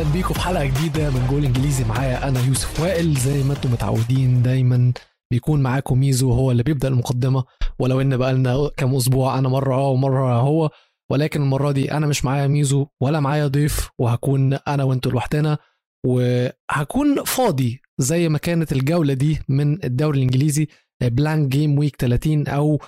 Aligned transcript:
أهلا 0.00 0.12
بيكم 0.12 0.34
في 0.34 0.40
حلقة 0.40 0.64
جديدة 0.64 1.10
من 1.10 1.26
جول 1.30 1.44
إنجليزي 1.44 1.84
معايا 1.84 2.28
أنا 2.28 2.40
يوسف 2.46 2.80
وائل. 2.80 3.14
زي 3.18 3.42
ما 3.42 3.52
أنتم 3.54 3.72
متعودين 3.72 4.42
دايما 4.42 4.92
بيكون 5.30 5.62
معاكم 5.62 6.00
ميزو 6.00 6.32
هو 6.32 6.50
اللي 6.50 6.62
بيبدأ 6.62 6.88
المقدمة. 6.88 7.44
ولو 7.78 8.00
إن 8.00 8.16
بقى 8.16 8.32
لنا 8.34 8.70
كام 8.76 8.94
أسبوع 8.94 9.38
أنا 9.38 9.48
مرة 9.48 9.74
آه 9.74 9.88
ومرة 9.88 10.40
هو. 10.40 10.70
ولكن 11.10 11.42
المرة 11.42 11.72
دي 11.72 11.92
أنا 11.92 12.06
مش 12.06 12.24
معايا 12.24 12.46
ميزو 12.46 12.86
ولا 13.02 13.20
معايا 13.20 13.46
ضيف 13.46 13.88
وهكون 13.98 14.54
أنا 14.54 14.84
وأنتوا 14.84 15.12
لوحدنا. 15.12 15.58
وهكون 16.06 17.24
فاضي 17.24 17.80
زي 17.98 18.28
ما 18.28 18.38
كانت 18.38 18.72
الجولة 18.72 19.14
دي 19.14 19.38
من 19.48 19.84
الدوري 19.84 20.18
الإنجليزي 20.18 20.68
blank 21.02 21.48
game 21.48 21.78
week 21.78 21.96
30 21.96 22.48
أو 22.48 22.80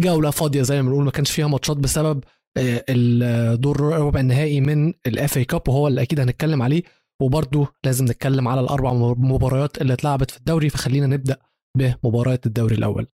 جولة 0.00 0.30
فاضية 0.30 0.62
زي 0.62 0.82
ما 0.82 0.88
بنقول 0.88 1.04
ما 1.04 1.10
كانش 1.10 1.30
فيها 1.30 1.46
ماتشات 1.46 1.76
بسبب 1.76 2.24
الدور 2.58 3.80
ربع 3.80 4.20
النهائي 4.20 4.60
من 4.60 4.92
ال 5.06 5.36
FA 5.36 5.44
Cup 5.44 5.68
وهو 5.68 5.88
اللي 5.88 6.02
أكيد 6.02 6.20
هنتكلم 6.20 6.62
عليه. 6.62 6.82
وبرضه 7.22 7.68
لازم 7.84 8.04
نتكلم 8.04 8.48
على 8.48 8.60
الأربع 8.60 8.92
مباريات 9.18 9.82
اللي 9.82 9.92
اتلعبت 9.92 10.30
في 10.30 10.36
الدوري 10.38 10.68
فخلينا 10.70 11.06
نبدأ 11.06 11.36
بمباريات 11.78 12.46
الدوري 12.46 12.74
الأول. 12.74 13.06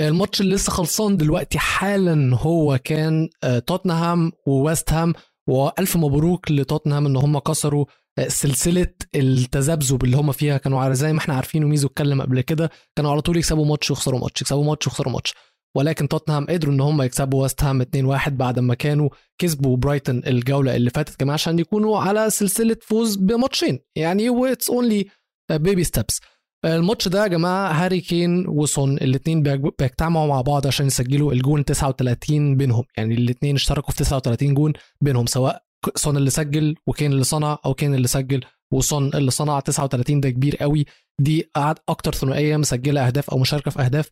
الماتش 0.00 0.40
اللي 0.40 0.54
لسه 0.54 0.72
خلصان 0.72 1.16
دلوقتي 1.16 1.58
حالا 1.58 2.36
هو 2.36 2.78
كان 2.84 3.28
آه، 3.44 3.58
توتنهام 3.58 4.32
وويست 4.46 4.92
هام. 4.92 5.12
وألف 5.48 5.96
مبروك 5.96 6.50
لتوتنهام 6.50 7.06
إن 7.06 7.16
هم 7.16 7.38
كسروا 7.38 7.84
آه، 8.18 8.28
سلسلة 8.28 8.94
التذبذب 9.14 10.04
اللي 10.04 10.16
هم 10.16 10.32
فيها. 10.32 10.56
كانوا 10.58 10.92
زي 10.92 11.12
ما 11.12 11.18
إحنا 11.18 11.34
عارفين 11.34 11.64
وميزو 11.64 11.88
اتكلم 11.88 12.22
قبل 12.22 12.40
كده 12.40 12.70
كانوا 12.96 13.10
على 13.10 13.20
طول 13.20 13.36
يكسبوا 13.36 13.66
ماتش 13.66 13.90
ويخسروا 13.90 14.20
ماتش 14.20 14.42
يكسبوا 14.42 14.64
ماتش 14.64 14.86
ويخسروا 14.86 15.12
ماتش. 15.12 15.34
ولكن 15.76 16.08
توتنهام 16.08 16.46
قدروا 16.46 16.74
إن 16.74 16.80
هم 16.80 17.02
يكسبوا 17.02 17.42
ويست 17.42 17.62
هام 17.64 17.82
2-1 17.82 18.28
بعد 18.28 18.58
ما 18.58 18.74
كانوا 18.74 19.08
كسبوا 19.40 19.76
برايتون 19.76 20.22
الجولة 20.26 20.76
اللي 20.76 20.90
فاتت 20.90 21.16
كمان 21.16 21.34
عشان 21.34 21.58
يكونوا 21.58 21.98
على 21.98 22.30
سلسلة 22.30 22.76
فوز 22.82 23.16
بماتشين. 23.16 23.78
يعني 23.96 24.30
و 24.30 24.38
it's 24.38 24.70
only 24.70 25.06
baby 25.52 25.84
steps 25.84 26.20
الماتش 26.64 27.08
ده 27.08 27.22
يا 27.22 27.28
جماعة 27.28 27.72
هاري 27.72 28.00
كين 28.00 28.48
وسون 28.48 28.94
الاثنين 28.96 29.42
بيجتمعوا 29.42 30.26
مع 30.28 30.40
بعض 30.40 30.66
عشان 30.66 30.86
يسجلوا 30.86 31.32
الجون 31.32 31.64
39 31.64 32.56
بينهم. 32.56 32.84
يعني 32.96 33.14
الاثنين 33.14 33.54
اشتركوا 33.54 33.90
في 33.90 33.98
39 33.98 34.54
جون 34.54 34.72
بينهم 35.00 35.26
سواء 35.26 35.62
سون 35.94 36.16
اللي 36.16 36.30
سجل 36.30 36.74
وكين 36.86 37.12
اللي 37.12 37.24
صنع 37.24 37.58
أو 37.66 37.74
كين 37.74 37.94
اللي 37.94 38.08
سجل. 38.08 38.40
وسون 38.72 39.10
اللي 39.14 39.30
صنع 39.30 39.60
39 39.60 40.20
ده 40.20 40.30
كبير 40.30 40.56
قوي. 40.56 40.84
دي 41.20 41.50
أكتر 41.88 42.12
ثنائية 42.14 42.56
مسجلة 42.56 43.06
أهداف 43.06 43.30
أو 43.30 43.38
مشاركة 43.38 43.70
في 43.70 43.82
أهداف. 43.82 44.10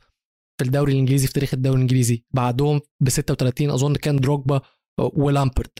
في 0.59 0.65
الدوري 0.65 0.93
الإنجليزي 0.93 1.27
في 1.27 1.33
تاريخ 1.33 1.55
الدوري 1.55 1.77
الإنجليزي. 1.77 2.25
بعدهم 2.31 2.81
ب 3.01 3.09
36 3.09 3.71
أظن 3.71 3.95
كان 3.95 4.17
دروجبا 4.17 4.61
ولامبارد. 5.01 5.71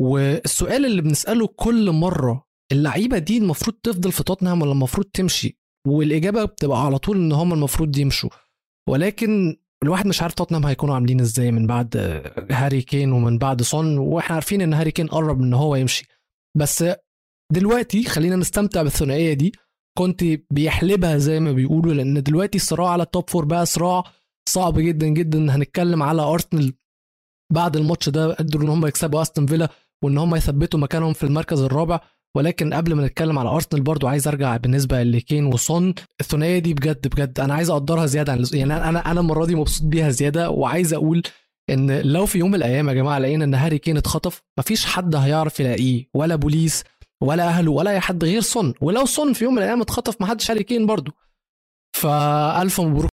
والسؤال 0.00 0.86
اللي 0.86 1.02
بنسأله 1.02 1.46
كل 1.46 1.90
مرة 1.90 2.46
اللعيبة 2.72 3.18
دي 3.18 3.38
المفروض 3.38 3.76
تفضل 3.82 4.12
في 4.12 4.24
توتنهام 4.24 4.62
ولا 4.62 4.72
المفروض 4.72 5.06
تمشي؟ 5.06 5.58
والإجابة 5.86 6.44
بتبقى 6.44 6.86
على 6.86 6.98
طول 6.98 7.16
إن 7.16 7.32
هم 7.32 7.52
المفروض 7.52 7.98
يمشوا. 7.98 8.30
ولكن 8.88 9.56
الواحد 9.82 10.06
مش 10.06 10.22
عارف 10.22 10.34
توتنهام 10.34 10.66
هيكونوا 10.66 10.94
عاملين 10.94 11.20
إزاي 11.20 11.52
من 11.52 11.66
بعد 11.66 11.96
هاري 12.50 12.82
كين 12.82 13.12
ومن 13.12 13.38
بعد 13.38 13.62
سون 13.62 13.98
وإحنا 13.98 14.34
عارفين 14.34 14.60
إن 14.60 14.74
هاري 14.74 14.90
كين 14.90 15.06
قرب 15.06 15.40
إن 15.42 15.54
هو 15.54 15.76
يمشي. 15.76 16.06
بس 16.58 16.84
دلوقتي 17.52 18.04
خلينا 18.04 18.36
نستمتع 18.36 18.82
بالثنائية 18.82 19.32
دي. 19.32 19.52
كونتي 19.98 20.24
بيحلبها 20.50 21.18
زي 21.18 21.40
ما 21.40 21.52
بيقولوا 21.52 21.94
لأن 21.94 22.22
دلوقتي 22.22 22.58
الصراع 22.58 22.88
على 22.88 23.02
ال 23.02 23.09
top 23.09 23.30
four 23.30 23.44
بقى 23.44 23.66
صراع 23.66 24.04
صعب 24.48 24.78
جدا 24.78 25.06
جدا. 25.06 25.56
هنتكلم 25.56 26.02
على 26.02 26.22
ارسنال 26.22 26.72
بعد 27.52 27.76
الماتش 27.76 28.08
ده 28.08 28.32
قدروا 28.34 28.64
إن 28.64 28.68
هم 28.68 28.86
يكسبوا 28.86 29.22
استون 29.22 29.46
فيلا 29.46 29.68
وإن 30.04 30.18
هم 30.18 30.34
يثبتوا 30.34 30.80
مكانهم 30.80 31.12
في 31.12 31.24
المركز 31.24 31.60
الرابع. 31.60 32.00
ولكن 32.36 32.74
قبل 32.74 32.94
ما 32.94 33.06
نتكلم 33.06 33.38
على 33.38 33.48
ارسنال 33.48 33.82
برضو 33.82 34.06
عايز 34.08 34.28
أرجع 34.28 34.56
بالنسبة 34.56 35.02
لكين 35.02 35.46
وسون 35.46 35.94
الثنائية 36.20 36.58
دي 36.58 36.74
بجد 36.74 37.08
بجد 37.08 37.40
أنا 37.40 37.54
عايز 37.54 37.70
أقدرها 37.70 38.06
زيادة 38.06 38.32
عن 38.32 38.44
يعني 38.52 38.76
أنا 38.76 39.10
أنا 39.10 39.20
المرة 39.20 39.44
دي 39.46 39.54
مبسوط 39.54 39.86
بيها 39.86 40.10
زيادة 40.10 40.50
وعايز 40.50 40.94
أقول 40.94 41.22
إن 41.70 42.00
لو 42.00 42.26
في 42.26 42.38
يوم 42.38 42.48
من 42.48 42.54
الأيام 42.54 42.88
يا 42.88 42.94
جماعة 42.94 43.18
لقينا 43.18 43.44
إن 43.44 43.54
هاري 43.54 43.78
كين 43.78 43.96
اتخطف 43.96 44.42
مفيش 44.58 44.86
حد 44.86 45.16
هيعرف 45.16 45.60
يلاقيه 45.60 46.06
ولا 46.14 46.36
بوليس 46.36 46.84
ولا 47.22 47.48
اهله 47.48 47.70
ولا 47.70 47.90
أي 47.90 48.00
حد 48.00 48.24
غير 48.24 48.40
سون. 48.40 48.74
ولو 48.80 49.04
سون 49.04 49.32
في 49.32 49.44
يوم 49.44 49.52
من 49.54 49.58
الأيام 49.62 49.80
اتخطف 49.80 50.20
ما 50.20 50.26
حدش 50.26 50.50
هاري 50.50 50.62
كين 50.62 50.86
برضه 50.86 51.12
فألف 51.96 52.80
مبروك. 52.80 53.10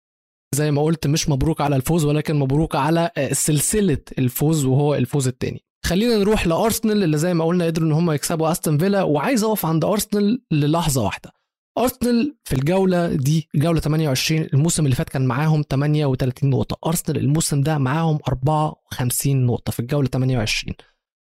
زي 0.54 0.70
ما 0.70 0.82
قلت 0.82 1.06
مش 1.06 1.28
مبروك 1.28 1.60
على 1.60 1.76
الفوز 1.76 2.04
ولكن 2.04 2.36
مبروك 2.36 2.76
على 2.76 3.10
سلسلة 3.32 3.98
الفوز 4.18 4.64
وهو 4.64 4.94
الفوز 4.94 5.28
الثاني 5.28 5.62
خلينا 5.86 6.16
نروح 6.18 6.46
لأرسنال 6.46 7.02
اللي 7.02 7.18
زي 7.18 7.34
ما 7.34 7.44
قلنا 7.44 7.64
قدروا 7.66 7.88
إن 7.88 7.92
هم 7.92 8.10
يكسبوا 8.10 8.52
أستون 8.52 8.78
فيلا 8.78 9.02
وعايز 9.02 9.44
أقف 9.44 9.66
عند 9.66 9.84
أرسنال 9.84 10.42
للحظة 10.50 11.02
واحدة. 11.04 11.32
أرسنال 11.78 12.36
في 12.44 12.52
الجولة 12.54 13.14
دي 13.14 13.48
الجوله 13.54 13.80
28 13.80 14.40
الموسم 14.54 14.84
اللي 14.84 14.96
فات 14.96 15.08
كان 15.08 15.26
معاهم 15.26 15.64
38 15.70 16.50
نقطة. 16.50 16.88
أرسنال 16.88 17.16
الموسم 17.18 17.60
ده 17.60 17.78
معاهم 17.78 18.18
54 18.28 19.46
نقطة 19.46 19.72
في 19.72 19.80
الجولة 19.80 20.08
28 20.08 20.74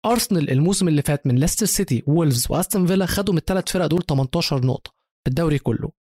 أرسنال 0.06 0.52
الموسم 0.52 0.88
اللي 0.88 1.02
فات 1.02 1.28
من 1.28 1.36
ليستر 1.36 1.66
سيتي 1.66 2.03
وولفز 2.08 2.47
وأستون 2.50 2.86
فيلا 2.88 3.06
خدوا 3.06 3.34
من 3.34 3.38
الثلاث 3.40 3.72
فرق 3.72 3.86
دول 3.86 4.03
18 4.09 4.66
نقطة 4.66 4.91
في 5.24 5.30
الدوري 5.30 5.59
كله. 5.59 5.91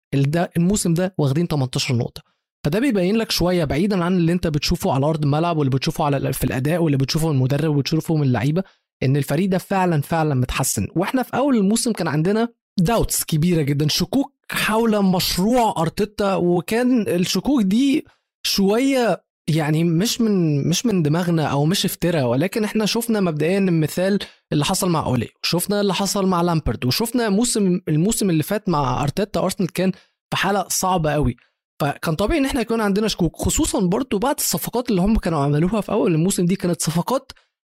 الموسم 0.57 0.93
ده 0.93 1.15
واخدين 1.17 1.47
18 1.47 1.95
نقطة. 1.95 2.21
فده 2.65 2.79
بيبين 2.79 3.15
لك 3.15 3.31
شوية 3.31 3.63
بعيدا 3.65 4.03
عن 4.03 4.15
اللي 4.17 4.31
انت 4.31 4.47
بتشوفه 4.47 4.91
على 4.93 5.05
أرض 5.05 5.23
الملعب 5.23 5.57
واللي 5.57 5.71
بتشوفه 5.71 6.05
على 6.05 6.33
في 6.33 6.43
الأداء 6.43 6.83
واللي 6.83 6.97
بتشوفه 6.97 7.27
من 7.29 7.35
المدرب 7.35 7.75
وبتشوفه 7.75 8.15
من 8.15 8.23
اللعيبة 8.23 8.63
إن 9.03 9.17
الفريق 9.17 9.49
ده 9.49 9.57
فعلا 9.57 10.01
فعلا 10.01 10.35
متحسن. 10.35 10.87
وإحنا 10.95 11.23
في 11.23 11.37
أول 11.37 11.57
الموسم 11.57 11.91
كان 11.91 12.07
عندنا 12.07 12.47
doubts 12.79 13.23
كبيرة 13.23 13.61
جدا. 13.61 13.87
شكوك 13.87 14.33
حول 14.51 15.01
مشروع 15.05 15.73
أرتيتا 15.77 16.35
وكان 16.35 17.07
الشكوك 17.07 17.61
دي 17.63 18.05
شوية 18.45 19.23
يعني 19.49 19.83
مش 19.83 20.21
من 20.21 20.67
مش 20.69 20.85
من 20.85 21.01
دماغنا 21.03 21.45
أو 21.45 21.65
مش 21.65 21.85
افتراء 21.85 22.25
ولكن 22.25 22.63
إحنا 22.63 22.85
شفنا 22.85 23.19
مبدئيا 23.19 23.57
المثال 23.57 24.19
اللي 24.53 24.65
حصل 24.65 24.89
مع 24.89 25.05
أولي 25.05 25.29
وشفنا 25.43 25.81
اللي 25.81 25.93
حصل 25.93 26.25
مع 26.25 26.41
لامبرد 26.41 26.85
وشفنا 26.85 27.29
موسم 27.29 27.79
الموسم 27.87 28.29
اللي 28.29 28.43
فات 28.43 28.69
مع 28.69 29.03
أرتيتا 29.03 29.39
أرسنال 29.39 29.71
كان 29.73 29.91
في 30.31 30.37
حالة 30.37 30.65
صعبة 30.69 31.11
قوي 31.11 31.35
فكان 31.81 32.15
طبيعي 32.15 32.39
إن 32.39 32.45
إحنا 32.45 32.61
يكون 32.61 32.81
عندنا 32.81 33.07
شكوك 33.07 33.35
خصوصا 33.35 33.79
برضو 33.79 34.17
بعد 34.19 34.35
الصفقات 34.39 34.89
اللي 34.89 35.01
هم 35.01 35.17
كانوا 35.17 35.39
عملوها 35.39 35.81
في 35.81 35.91
أول 35.91 36.13
الموسم 36.13 36.45
دي 36.45 36.55
كانت 36.55 36.81
صفقات 36.81 37.31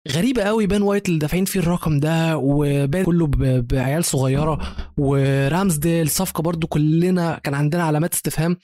غريبة 0.08 0.42
قوي 0.42 0.66
بان 0.66 0.82
وايت 0.82 1.08
اللي 1.08 1.18
دافعين 1.18 1.44
فيه 1.44 1.60
الرقم 1.60 2.00
ده 2.00 2.36
وبان 2.36 3.04
كله 3.04 3.26
بعيال 3.60 4.04
صغيرة 4.04 4.76
ورامزديل 4.98 6.08
صفقة 6.10 6.42
برضو 6.42 6.66
كلنا 6.66 7.38
كان 7.44 7.54
عندنا 7.54 7.82
علامات 7.82 8.12
استفهام. 8.14 8.56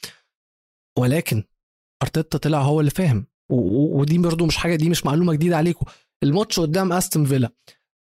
ولكن 0.99 1.43
أرتيتا 2.03 2.39
طلع 2.39 2.61
هو 2.61 2.81
اللي 2.81 2.91
فاهم. 2.91 3.27
ودي 3.53 4.19
برضه 4.19 4.47
مش 4.47 4.57
حاجة 4.57 4.77
دي 4.77 4.91
مش 4.91 5.07
معلومة 5.07 5.33
جديدة 5.33 5.57
عليكم. 5.57 5.87
الماتش 6.23 6.61
قدام 6.61 6.93
أستون 6.93 7.25
فيلا. 7.25 7.51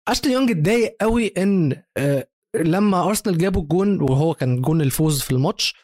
اشلي 0.09 0.31
يونج 0.31 0.51
اتضايق 0.51 0.95
قوي 1.01 1.27
إن 1.27 1.83
آه، 1.97 2.27
لما 2.55 3.03
أرسنال 3.07 3.37
جابوا 3.37 3.61
الجون 3.61 4.01
وهو 4.01 4.33
كان 4.33 4.61
جون 4.61 4.81
الفوز 4.81 5.21
في 5.21 5.31
الماتش 5.31 5.75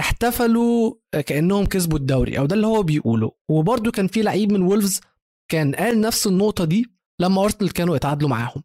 احتفلوا 0.00 0.94
كأنهم 1.26 1.66
كسبوا 1.66 1.98
الدوري. 1.98 2.38
أو 2.38 2.46
ده 2.46 2.54
اللي 2.56 2.66
هو 2.66 2.82
بيقوله. 2.82 3.32
وبرده 3.50 3.90
كان 3.90 4.06
في 4.06 4.22
لعيب 4.22 4.52
من 4.52 4.62
وولفز 4.62 5.00
كان 5.50 5.74
قال 5.74 6.00
نفس 6.00 6.26
النقطة 6.26 6.64
دي 6.64 6.86
لما 7.20 7.44
أرسنال 7.44 7.72
كانوا 7.72 7.96
اتعادلوا 7.96 8.30
معاهم. 8.30 8.62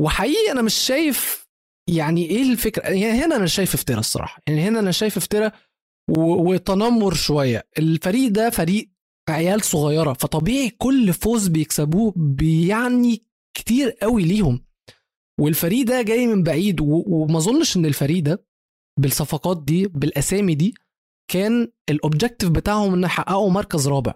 وحقيقي 0.00 0.52
أنا 0.52 0.62
مش 0.62 0.74
شايف 0.74 1.48
يعني 1.90 2.24
إيه 2.30 2.42
الفكرة؟ 2.52 2.82
يعني 2.88 3.24
هنا 3.24 3.36
أنا 3.36 3.46
شايف 3.46 3.74
افتراء 3.74 3.98
الصراحة. 3.98 4.42
يعني 4.48 4.60
هنا 4.68 4.80
أنا 4.80 4.90
شايف 4.90 5.16
افتراء 5.16 5.54
وتنمر 6.08 7.14
شوية. 7.14 7.66
الفريق 7.78 8.30
ده 8.30 8.50
فريق 8.50 8.90
عيال 9.28 9.64
صغيرة 9.64 10.12
فطبيعي 10.12 10.70
كل 10.70 11.12
فوز 11.12 11.48
بيكسبوه 11.48 12.12
بيعني 12.16 13.22
كتير 13.54 13.90
قوي 13.90 14.22
ليهم. 14.24 14.64
والفريق 15.40 15.86
ده 15.86 16.02
جاي 16.02 16.26
من 16.26 16.42
بعيد 16.42 16.80
وما 16.80 17.38
اظنش 17.38 17.76
ان 17.76 17.86
الفريق 17.86 18.22
ده 18.22 18.44
بالصفقات 19.00 19.62
دي 19.64 19.88
بالأسامي 19.88 20.54
دي 20.54 20.74
كان 21.30 21.68
ال 21.90 21.96
objective 21.96 22.50
بتاعهم 22.50 22.94
إن 22.94 23.02
يحققوا 23.02 23.50
مركز 23.50 23.88
رابع. 23.88 24.14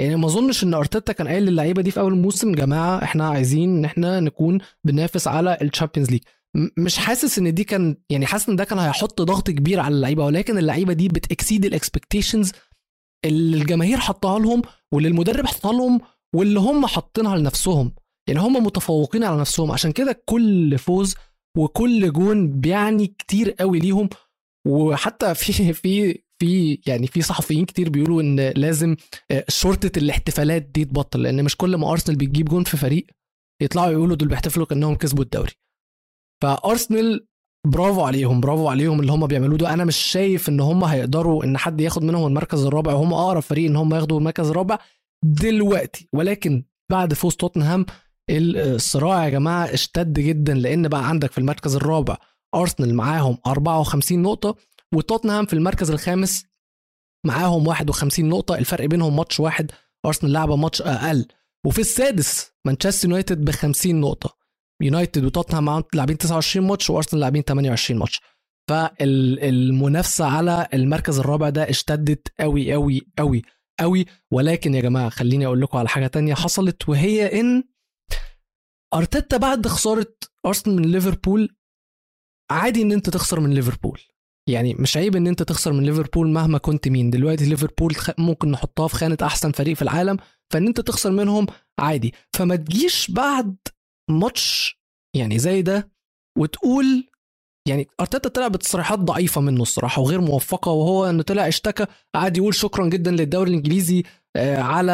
يعني 0.00 0.16
ما 0.16 0.26
اظنش 0.26 0.64
إن 0.64 0.74
أرتيتا 0.74 1.12
كان 1.12 1.28
قايل 1.28 1.42
للعيبة 1.46 1.82
دي 1.82 1.90
في 1.90 2.00
أول 2.00 2.12
الموسم 2.12 2.52
جماعة 2.52 3.02
إحنا 3.02 3.28
عايزين 3.28 3.76
إن 3.78 3.84
إحنا 3.84 4.20
نكون 4.20 4.58
بننافس 4.84 5.28
على 5.28 5.58
ال 5.62 5.67
Champions 5.67 6.10
League 6.10 6.20
مش 6.78 6.98
حاسس 6.98 7.38
إن 7.38 7.54
دي 7.54 7.64
كان 7.64 7.96
يعني 8.10 8.26
حاسس 8.26 8.48
إن 8.48 8.56
ده 8.56 8.64
كان 8.64 8.78
هيحط 8.78 9.22
ضغط 9.22 9.50
كبير 9.50 9.80
على 9.80 9.94
اللعيبة 9.94 10.24
ولكن 10.24 10.58
اللعيبة 10.58 10.92
دي 10.92 11.08
بت 11.08 11.22
exceed 11.22 11.64
ال 11.64 11.71
expectations 11.71 12.52
اللي 13.24 13.56
الجماهير 13.56 13.98
حطها 13.98 14.38
لهم 14.38 14.62
واللي 14.92 15.08
المدرب 15.08 15.46
حطها 15.46 15.72
لهم 15.72 16.00
واللي 16.34 16.60
هم 16.60 16.86
حاطينها 16.86 17.36
لنفسهم. 17.36 17.94
يعني 18.28 18.40
هم 18.40 18.64
متفوقين 18.66 19.24
على 19.24 19.40
نفسهم. 19.40 19.72
عشان 19.72 19.92
كده 19.92 20.22
كل 20.24 20.78
فوز 20.78 21.14
وكل 21.56 22.12
جون 22.12 22.60
بيعني 22.60 23.06
كتير 23.06 23.50
قوي 23.50 23.78
ليهم. 23.78 24.08
وحتى 24.68 25.34
في 25.34 25.72
في 25.72 26.22
في 26.40 26.80
يعني 26.86 27.06
في 27.06 27.22
صحفيين 27.22 27.64
كتير 27.64 27.90
بيقولوا 27.90 28.22
إن 28.22 28.40
لازم 28.40 28.96
آه، 29.30 29.44
شرطة 29.48 29.98
الاحتفالات 29.98 30.62
دي 30.62 30.84
تبطل 30.84 31.22
لأن 31.22 31.44
مش 31.44 31.56
كل 31.56 31.76
ما 31.76 31.92
أرسنال 31.92 32.18
بتجيب 32.18 32.48
جون 32.48 32.64
في 32.64 32.76
فريق 32.76 33.06
يطلعوا 33.62 33.92
يقولوا 33.92 34.16
دول 34.16 34.28
بيحتفلوا 34.28 34.66
كأنهم 34.66 34.94
كسبوا 34.94 35.24
الدوري. 35.24 35.52
فأرسنال 36.42 37.26
برافو 37.66 38.02
عليهم 38.02 38.40
برافو 38.40 38.68
عليهم 38.68 39.00
اللي 39.00 39.12
هم 39.12 39.26
بيعملوه 39.26 39.58
ده. 39.58 39.72
أنا 39.74 39.84
مش 39.84 39.96
شايف 39.96 40.48
إن 40.48 40.60
هم 40.60 40.84
هيقدروا 40.84 41.44
إن 41.44 41.58
حد 41.58 41.80
ياخد 41.80 42.02
منهم 42.04 42.26
المركز 42.26 42.64
الرابع 42.64 42.92
وهم 42.92 43.12
أقرب 43.14 43.40
فريق 43.42 43.70
إن 43.70 43.76
هم 43.76 43.94
ياخدوا 43.94 44.18
المركز 44.18 44.50
الرابع 44.50 44.78
دلوقتي. 45.24 46.08
ولكن 46.12 46.64
بعد 46.90 47.14
فوز 47.14 47.36
توتنهام 47.36 47.86
الصراع 48.30 49.24
يا 49.24 49.30
جماعة 49.30 49.64
اشتد 49.64 50.12
جدا 50.20 50.54
لأن 50.54 50.88
بقى 50.88 51.08
عندك 51.08 51.32
في 51.32 51.38
المركز 51.38 51.76
الرابع 51.76 52.16
أرسنال 52.54 52.94
معاهم 52.94 53.38
54 53.46 54.22
نقطة 54.22 54.56
وتوتنهام 54.94 55.46
في 55.46 55.52
المركز 55.52 55.90
الخامس 55.90 56.44
معاهم 57.26 57.66
51 57.66 58.28
نقطة. 58.28 58.54
الفرق 58.58 58.84
بينهم 58.84 59.16
ماتش 59.16 59.40
واحد 59.40 59.70
أرسنال 60.06 60.32
لعبة 60.32 60.56
ماتش 60.56 60.82
أقل. 60.82 61.26
وفي 61.66 61.78
السادس 61.80 62.52
مانشستر 62.66 63.08
يونايتد 63.08 63.44
ب 63.44 63.50
50 63.50 64.00
نقطة. 64.00 64.37
يونايتد 64.82 65.24
وتوتنهام 65.24 65.64
معاهم 65.64 65.84
لاعبين 65.94 66.18
29 66.18 66.66
ماتش 66.66 66.90
وارسنال 66.90 67.20
لاعبين 67.20 67.42
28 67.42 68.00
ماتش. 68.00 68.20
فالمنافسة 68.70 70.24
على 70.24 70.68
المركز 70.74 71.18
الرابع 71.18 71.48
ده 71.48 71.70
اشتدت 71.70 72.28
قوي 72.40 72.72
قوي 72.72 73.00
قوي 73.18 73.42
قوي 73.80 74.06
ولكن 74.32 74.74
يا 74.74 74.80
جماعة 74.80 75.08
خليني 75.08 75.46
أقول 75.46 75.60
لكم 75.60 75.78
على 75.78 75.88
حاجة 75.88 76.06
تانية 76.06 76.34
حصلت 76.34 76.88
وهي 76.88 77.40
إن 77.40 77.64
أرتيتا 78.94 79.36
بعد 79.36 79.66
خسارة 79.66 80.14
أرسنال 80.46 80.76
من 80.76 80.82
ليفربول 80.92 81.56
عادي 82.50 82.82
إن 82.82 82.92
أنت 82.92 83.10
تخسر 83.10 83.40
من 83.40 83.54
ليفربول. 83.54 84.00
يعني 84.48 84.74
مش 84.74 84.96
عيب 84.96 85.16
إن 85.16 85.26
أنت 85.26 85.42
تخسر 85.42 85.72
من 85.72 85.84
ليفربول 85.84 86.28
مهما 86.28 86.58
كنت 86.58 86.88
مين. 86.88 87.10
دلوقتي 87.10 87.44
ليفربول 87.46 87.94
ممكن 88.18 88.50
نحطها 88.50 88.88
في 88.88 88.94
خانة 88.94 89.16
أحسن 89.22 89.52
فريق 89.52 89.76
في 89.76 89.82
العالم 89.82 90.16
فإن 90.52 90.66
أنت 90.66 90.80
تخسر 90.80 91.10
منهم 91.10 91.46
عادي. 91.78 92.14
فما 92.32 92.56
تجيش 92.56 93.10
بعد 93.10 93.56
ماتش 94.08 94.78
يعني 95.16 95.38
زي 95.38 95.62
ده 95.62 95.90
وتقول 96.38 97.04
يعني 97.68 97.88
أرتيتا 98.00 98.28
طلع 98.28 98.48
بتصريحات 98.48 98.98
ضعيفة 98.98 99.40
منه 99.40 99.62
الصراحة 99.62 100.02
وغير 100.02 100.20
موفقة 100.20 100.72
وهو 100.72 101.10
إنه 101.10 101.22
طلع 101.22 101.48
اشتكى 101.48 101.86
قعد 102.14 102.36
يقول 102.36 102.54
شكرا 102.54 102.86
جدا 102.88 103.10
للدوري 103.10 103.50
الإنجليزي 103.50 104.02
آه، 104.36 104.56
على 104.58 104.92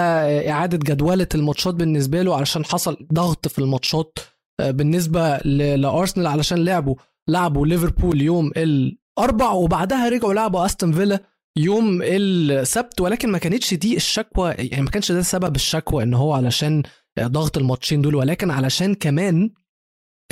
إعادة 0.50 0.76
جدولة 0.94 1.26
الماتشات 1.34 1.74
بالنسبة 1.74 2.22
له 2.22 2.36
علشان 2.36 2.64
حصل 2.64 3.06
ضغط 3.12 3.48
في 3.48 3.58
الماتشات 3.58 4.18
آه، 4.60 4.70
بالنسبة 4.70 5.36
لأرسنال 5.38 6.26
علشان 6.26 6.64
لعبوا 6.64 6.94
لعبوا 7.28 7.66
ليفربول 7.66 8.22
يوم 8.22 8.50
الأربع 8.56 9.50
وبعدها 9.50 10.08
رجعوا 10.08 10.34
لعبوا 10.34 10.64
أستون 10.66 10.92
فيلا 10.92 11.20
يوم 11.58 12.00
السبت 12.02 13.00
ولكن 13.00 13.30
ما 13.30 13.38
كانتش 13.38 13.74
دي 13.74 13.96
الشكوى 13.96 14.50
يعني 14.58 14.82
ما 14.82 14.90
كانش 14.90 15.12
ده 15.12 15.22
سبب 15.22 15.56
الشكوى 15.56 16.02
إن 16.02 16.14
هو 16.14 16.32
علشان 16.32 16.82
ضغط 17.20 17.58
الماتشين 17.58 18.02
دول 18.02 18.14
ولكن 18.14 18.50
علشان 18.50 18.94
كمان 18.94 19.50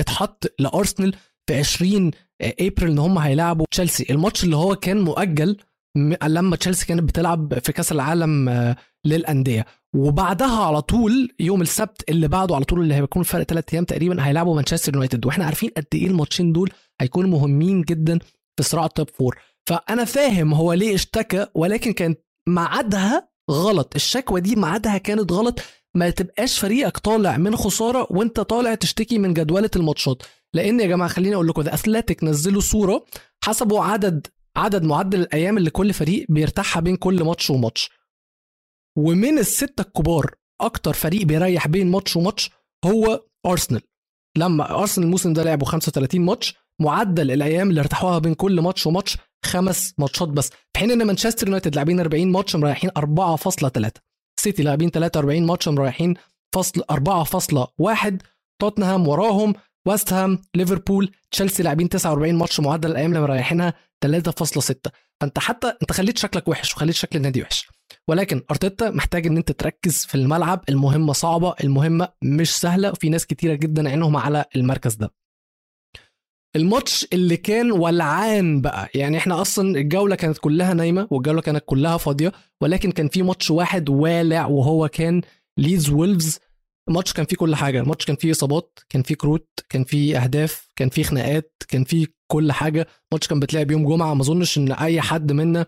اتحط 0.01 0.53
لأرسنال 0.59 1.15
في 1.47 1.59
20 1.59 2.11
إبريل 2.43 2.91
إن 2.91 2.99
هم 2.99 3.19
هيلعبوا 3.19 3.67
تشيلسي. 3.71 4.07
الماتش 4.11 4.45
اللي 4.45 4.57
هو 4.57 4.77
كان 4.77 5.01
مؤجل 5.01 5.57
لما 6.25 6.57
تشيلسي 6.57 6.87
كانت 6.87 7.03
بتلعب 7.03 7.59
في 7.59 7.73
كأس 7.73 7.93
العالم 7.93 8.49
آه، 8.49 8.77
للأندية. 9.07 9.67
وبعدها 9.97 10.65
على 10.65 10.83
طول 10.83 11.29
يوم 11.41 11.63
السبت 11.63 12.11
اللي 12.11 12.29
بعده 12.29 12.55
على 12.55 12.65
طول 12.65 12.81
اللي 12.81 12.95
هيكون 12.95 13.23
فرق 13.23 13.43
ثلاث 13.45 13.65
أيام 13.75 13.85
تقريبا 13.85 14.27
هيلعبوا 14.27 14.55
مانشستر 14.55 14.93
يونايتد. 14.95 15.27
وإحنا 15.27 15.45
عارفين 15.45 15.71
قد 15.77 15.87
إيه 15.95 16.07
الماتشين 16.07 16.53
دول 16.53 16.71
هيكونوا 17.01 17.31
مهمين 17.31 17.83
جدا 17.83 18.19
في 18.57 18.63
صراع 18.63 18.85
ال 18.85 18.91
top 18.91 19.11
four. 19.11 19.39
فأنا 19.69 20.05
فاهم 20.05 20.55
هو 20.55 20.73
ليه 20.73 20.95
اشتكى 20.95 21.47
ولكن 21.55 21.93
كان 21.93 22.15
ميعادها 22.49 23.29
غلط. 23.51 23.95
الشكوى 23.95 24.41
دي 24.41 24.57
ميعادها 24.57 24.99
كانت 24.99 25.33
غلط. 25.33 25.61
ما 25.97 26.11
تبقاش 26.11 26.59
فريقك 26.59 26.99
طالع 26.99 27.37
من 27.37 27.57
خسارة 27.57 28.07
وانت 28.11 28.41
طالع 28.41 28.75
تشتكي 28.75 29.19
من 29.19 29.35
جدولة 29.35 29.71
الماتشات. 29.77 30.23
لأن 30.55 30.81
يا 30.81 30.87
جماعة 30.87 31.11
خليني 31.11 31.35
أقول 31.35 31.49
لكم 31.49 31.63
The 31.63 31.75
Athletic 31.75 32.25
نزلوا 32.25 32.61
صورة 32.61 33.05
حسبوا 33.45 33.85
عدد 33.85 34.27
عدد 34.57 34.83
معدل 34.83 35.21
الأيام 35.21 35.57
اللي 35.59 35.71
كل 35.71 35.93
فريق 35.93 36.27
بيرتاحها 36.29 36.81
بين 36.81 36.97
كل 36.97 37.25
ماتش 37.25 37.51
وماتش. 37.51 37.91
ومن 38.99 39.39
الستة 39.39 39.81
الكبار 39.83 40.35
أكتر 40.61 40.93
فريق 40.93 41.23
بيريح 41.23 41.69
بين 41.69 41.91
ماتش 41.91 42.17
وماتش 42.17 42.51
هو 42.85 43.25
ارسنال 43.47 43.83
لما 44.39 44.79
ارسنال 44.81 45.07
الموسم 45.07 45.33
ده 45.33 45.43
لعبوا 45.45 45.67
35 45.67 46.21
ماتش 46.21 46.55
معدل 46.81 47.31
الأيام 47.31 47.71
اللي 47.71 47.81
ارتاحوها 47.81 48.19
بين 48.19 48.35
كل 48.35 48.61
ماتش 48.61 48.87
وماتش 48.87 49.17
خمس 49.45 49.95
ماتشات 49.99 50.29
بس. 50.29 50.49
في 50.49 50.79
حين 50.79 50.91
إن 50.91 51.07
مانشستر 51.07 51.47
يونايتد 51.47 51.75
لاعبين 51.75 52.01
40 52.01 52.33
ماتش 52.33 52.57
مريحين 52.57 52.91
4.3 52.99 53.91
سيتي 54.41 54.63
لاعبين 54.63 54.91
43 54.91 55.47
ماتش 55.47 55.69
مريحين 55.69 56.15
فصل 56.55 56.83
4.1 56.93 58.13
توتنهام 58.61 59.09
وراهم 59.09 59.55
ويست 59.89 60.13
هام 60.13 60.39
ليفربول 60.55 61.11
تشيلسي 61.31 61.63
لاعبين 61.63 61.89
49 61.89 62.35
ماتش 62.35 62.61
معدل 62.61 62.91
الأيام 62.91 63.11
اللي 63.11 63.21
مريحينها 63.21 63.75
3.6 64.07 64.75
فأنت 65.21 65.39
حتى 65.39 65.73
أنت 65.83 65.93
خليت 65.93 66.19
شكلك 66.19 66.49
وحش 66.49 66.75
وخليت 66.75 66.95
شكل 66.95 67.17
النادي 67.17 67.43
وحش. 67.43 67.69
ولكن 68.09 68.43
أرتيتا 68.51 68.91
محتاج 68.91 69.27
إن 69.27 69.37
أنت 69.37 69.53
تركز 69.53 70.07
في 70.07 70.15
الملعب 70.15 70.65
المهمة 70.69 71.13
صعبة 71.13 71.55
المهمة 71.65 72.09
مش 72.25 72.57
سهلة 72.57 72.91
وفي 72.91 73.09
ناس 73.09 73.27
كتيرة 73.27 73.55
جدا 73.55 73.89
عينهم 73.89 74.17
على 74.17 74.45
المركز 74.57 74.95
ده. 74.95 75.11
الماتش 76.57 77.07
اللي 77.13 77.37
كان 77.37 77.73
ولعان 77.73 78.61
بقى. 78.61 78.89
يعني 78.95 79.17
إحنا 79.17 79.41
أصلا 79.41 79.79
الجولة 79.79 80.17
كانت 80.17 80.39
كلها 80.39 80.75
نايمة 80.75 81.09
والجولة 81.11 81.41
كانت 81.41 81.63
كلها 81.67 81.97
فاضية 81.97 82.33
ولكن 82.61 82.91
كان 82.93 83.09
في 83.09 83.23
ماتش 83.23 83.51
واحد 83.51 83.89
والع 83.89 84.47
وهو 84.47 84.89
كان 84.89 85.23
ليدز 85.59 85.91
وولفز. 85.91 86.39
الماتش 86.89 87.13
كان 87.13 87.27
فيه 87.27 87.37
كل 87.37 87.55
حاجة. 87.55 87.81
الماتش 87.81 88.05
كان 88.07 88.17
فيه 88.17 88.31
إصابات 88.31 88.79
كان 88.89 89.03
فيه 89.03 89.15
كروت 89.15 89.49
كان 89.69 89.85
فيه 89.85 90.23
أهداف 90.23 90.69
كان 90.77 90.89
فيه 90.89 91.03
خناقات 91.03 91.53
كان 91.69 91.85
فيه 91.85 92.07
كل 92.31 92.53
حاجة. 92.53 92.87
الماتش 93.13 93.29
كان 93.29 93.41
بيتلعب 93.41 93.71
يوم 93.71 93.89
جمعة. 93.89 94.15
ما 94.15 94.23
أظنش 94.23 94.59
إن 94.59 94.73
أي 94.73 95.01
حد 95.01 95.33
منا 95.33 95.67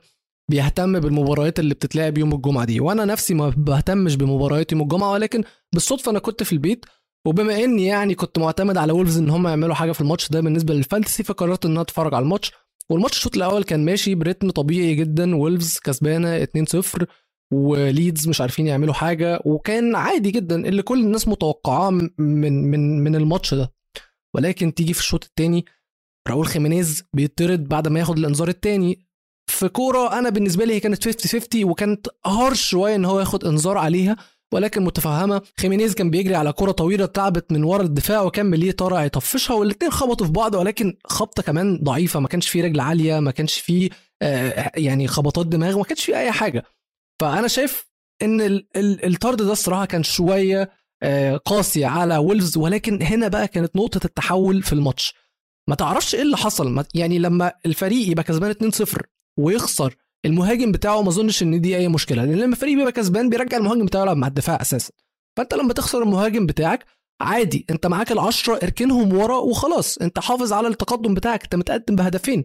بيهتم 0.51 1.01
بالمباريات 1.01 1.59
اللي 1.59 1.75
بتتلعب 1.75 2.19
يوم 2.19 2.33
الجمعة 2.35 2.65
دي. 2.65 2.81
وأنا 2.81 3.05
نفسي 3.05 3.35
ما 3.35 3.49
بهتمش 3.57 4.17
بمباريات 4.17 4.73
يوم 4.73 4.83
الجمعة 4.83 5.11
ولكن 5.11 5.45
بالصدفة 5.75 6.11
أنا 6.11 6.19
كنت 6.19 6.43
في 6.43 6.53
البيت 6.53 6.85
وبما 7.27 7.65
اني 7.65 7.87
يعني 7.87 8.15
كنت 8.15 8.39
معتمد 8.39 8.77
على 8.77 8.93
وولفز 8.93 9.19
إن 9.19 9.31
هم 9.31 9.49
يعملوا 9.49 9.75
حاجة 9.75 9.93
في 9.93 10.01
الماتش 10.01 10.29
ده 10.31 10.41
بالنسبة 10.41 10.75
لل 10.75 10.85
fantasy 10.85 11.23
فقررت 11.23 11.65
إن 11.65 11.71
أنا 11.71 11.81
أتفرج 11.81 12.15
على 12.15 12.23
الماتش. 12.23 12.53
والماتش 12.91 13.17
الشوط 13.17 13.37
الأول 13.37 13.65
كان 13.65 13.85
ماشي 13.85 14.15
برتم 14.15 14.51
طبيعي 14.51 14.95
جدا. 14.95 15.37
وولفز 15.37 15.79
كسبانة 15.85 16.45
2-0 16.45 17.05
وليدز 17.53 18.29
مش 18.29 18.41
عارفين 18.41 18.67
يعملوا 18.67 18.95
حاجة. 18.95 19.41
وكان 19.45 19.95
عادي 19.95 20.31
جدا 20.31 20.69
اللي 20.69 20.83
كل 20.83 21.01
الناس 21.01 21.29
متوقعاه 21.29 21.91
من 21.91 22.11
من 22.71 23.05
من 23.05 23.17
الماتش 23.17 23.55
ده. 23.55 23.73
ولكن 24.35 24.75
تيجي 24.75 24.95
في 24.95 25.01
الشوط 25.01 25.25
الثاني 25.25 25.65
راؤول 26.29 26.47
خيمينيز 26.47 27.05
بيطرد 27.13 27.69
بعد 27.69 27.89
ما 27.89 28.01
ياخد 28.01 28.19
الإنذار 28.19 28.49
الثاني 28.49 29.07
في 29.47 29.69
كورة 29.69 30.19
أنا 30.19 30.29
بالنسبة 30.31 30.65
لي 30.65 30.75
هي 30.75 30.81
كانت 30.81 31.05
50 31.05 31.41
50 31.41 31.65
وكانت 31.65 32.07
harsh 32.27 32.69
شوية 32.69 32.95
إن 32.95 33.05
هو 33.05 33.21
ياخد 33.21 33.45
إنذار 33.45 33.79
عليها. 33.79 34.17
ولكن 34.53 34.83
متفهمة 34.85 35.43
خيمينيز 35.61 35.95
كان 35.95 36.11
بيجري 36.11 36.35
على 36.35 36.53
كرة 36.53 36.71
طويلة 36.73 37.05
اتلعبت 37.05 37.53
من 37.53 37.65
ورا 37.65 37.83
الدفاع 37.83 38.23
وكان 38.23 38.55
ميلييه 38.55 38.73
طالع 38.73 39.05
يطفشها 39.05 39.55
والاثنين 39.55 39.91
خبطوا 39.93 40.27
في 40.27 40.33
بعض 40.33 40.55
ولكن 40.55 40.97
خبطة 41.07 41.43
كمان 41.43 41.79
ضعيفة 41.83 42.21
ما 42.21 42.29
كانش 42.29 42.49
فيه 42.49 42.63
رجل 42.65 42.81
عالية 42.81 43.21
ما 43.21 43.31
كانش 43.31 43.55
فيه 43.61 43.91
آه 44.23 44.71
يعني 44.77 45.09
خبطات 45.09 45.47
دماغ 45.47 45.79
ما 45.79 45.85
كانش 45.85 46.05
فيه 46.05 46.19
أي 46.19 46.33
حاجة. 46.33 46.65
فأنا 47.21 47.49
شايف 47.49 47.87
إن 48.23 48.63
الطرد 48.77 49.43
ده 49.43 49.53
الصراحة 49.53 49.85
كان 49.85 50.03
شوية 50.03 50.71
آه 51.03 51.37
قاسي 51.37 51.85
على 51.85 52.17
وولفز 52.17 52.57
ولكن 52.57 53.03
هنا 53.03 53.29
بقى 53.29 53.49
كانت 53.49 53.77
نقطة 53.77 54.01
التحول 54.07 54.63
في 54.63 54.73
الماتش. 54.73 55.15
ما 55.69 55.75
تعرفش 55.75 56.15
إيه 56.15 56.23
اللي 56.23 56.37
حصل 56.37 56.85
يعني 56.95 57.19
لما 57.19 57.53
الفريق 57.67 58.09
يبقى 58.09 58.25
كسبان 58.25 58.55
2-0 58.73 58.97
ويخسر 59.39 59.95
المهاجم 60.25 60.73
بتاعه 60.73 61.03
ما 61.03 61.09
اظنش 61.09 61.43
ان 61.43 61.61
دي 61.61 61.77
اي 61.77 61.89
مشكلة 61.89 62.25
لأن 62.25 62.37
لما 62.39 62.53
الفريق 62.53 62.77
بيبقى 62.77 62.93
كسبان 62.93 63.29
بيرجع 63.29 63.57
المهاجم 63.57 63.87
بتاعه 63.87 64.03
يلعب 64.03 64.17
مع 64.17 64.27
الدفاع 64.27 64.61
أساسا. 64.61 64.93
فأنت 65.37 65.55
لما 65.55 65.73
تخسر 65.73 66.03
المهاجم 66.03 66.47
بتاعك 66.47 66.85
عادي 67.21 67.67
أنت 67.71 67.87
معاك 67.87 68.13
العشرة 68.13 68.55
اركنهم 68.63 69.13
ورا 69.17 69.37
وخلاص 69.37 69.99
أنت 69.99 70.19
حافظ 70.19 70.53
على 70.53 70.69
التقدم 70.69 71.15
بتاعك 71.15 71.45
أنت 71.45 71.55
متقدم 71.55 71.97
بهدفين. 71.97 72.45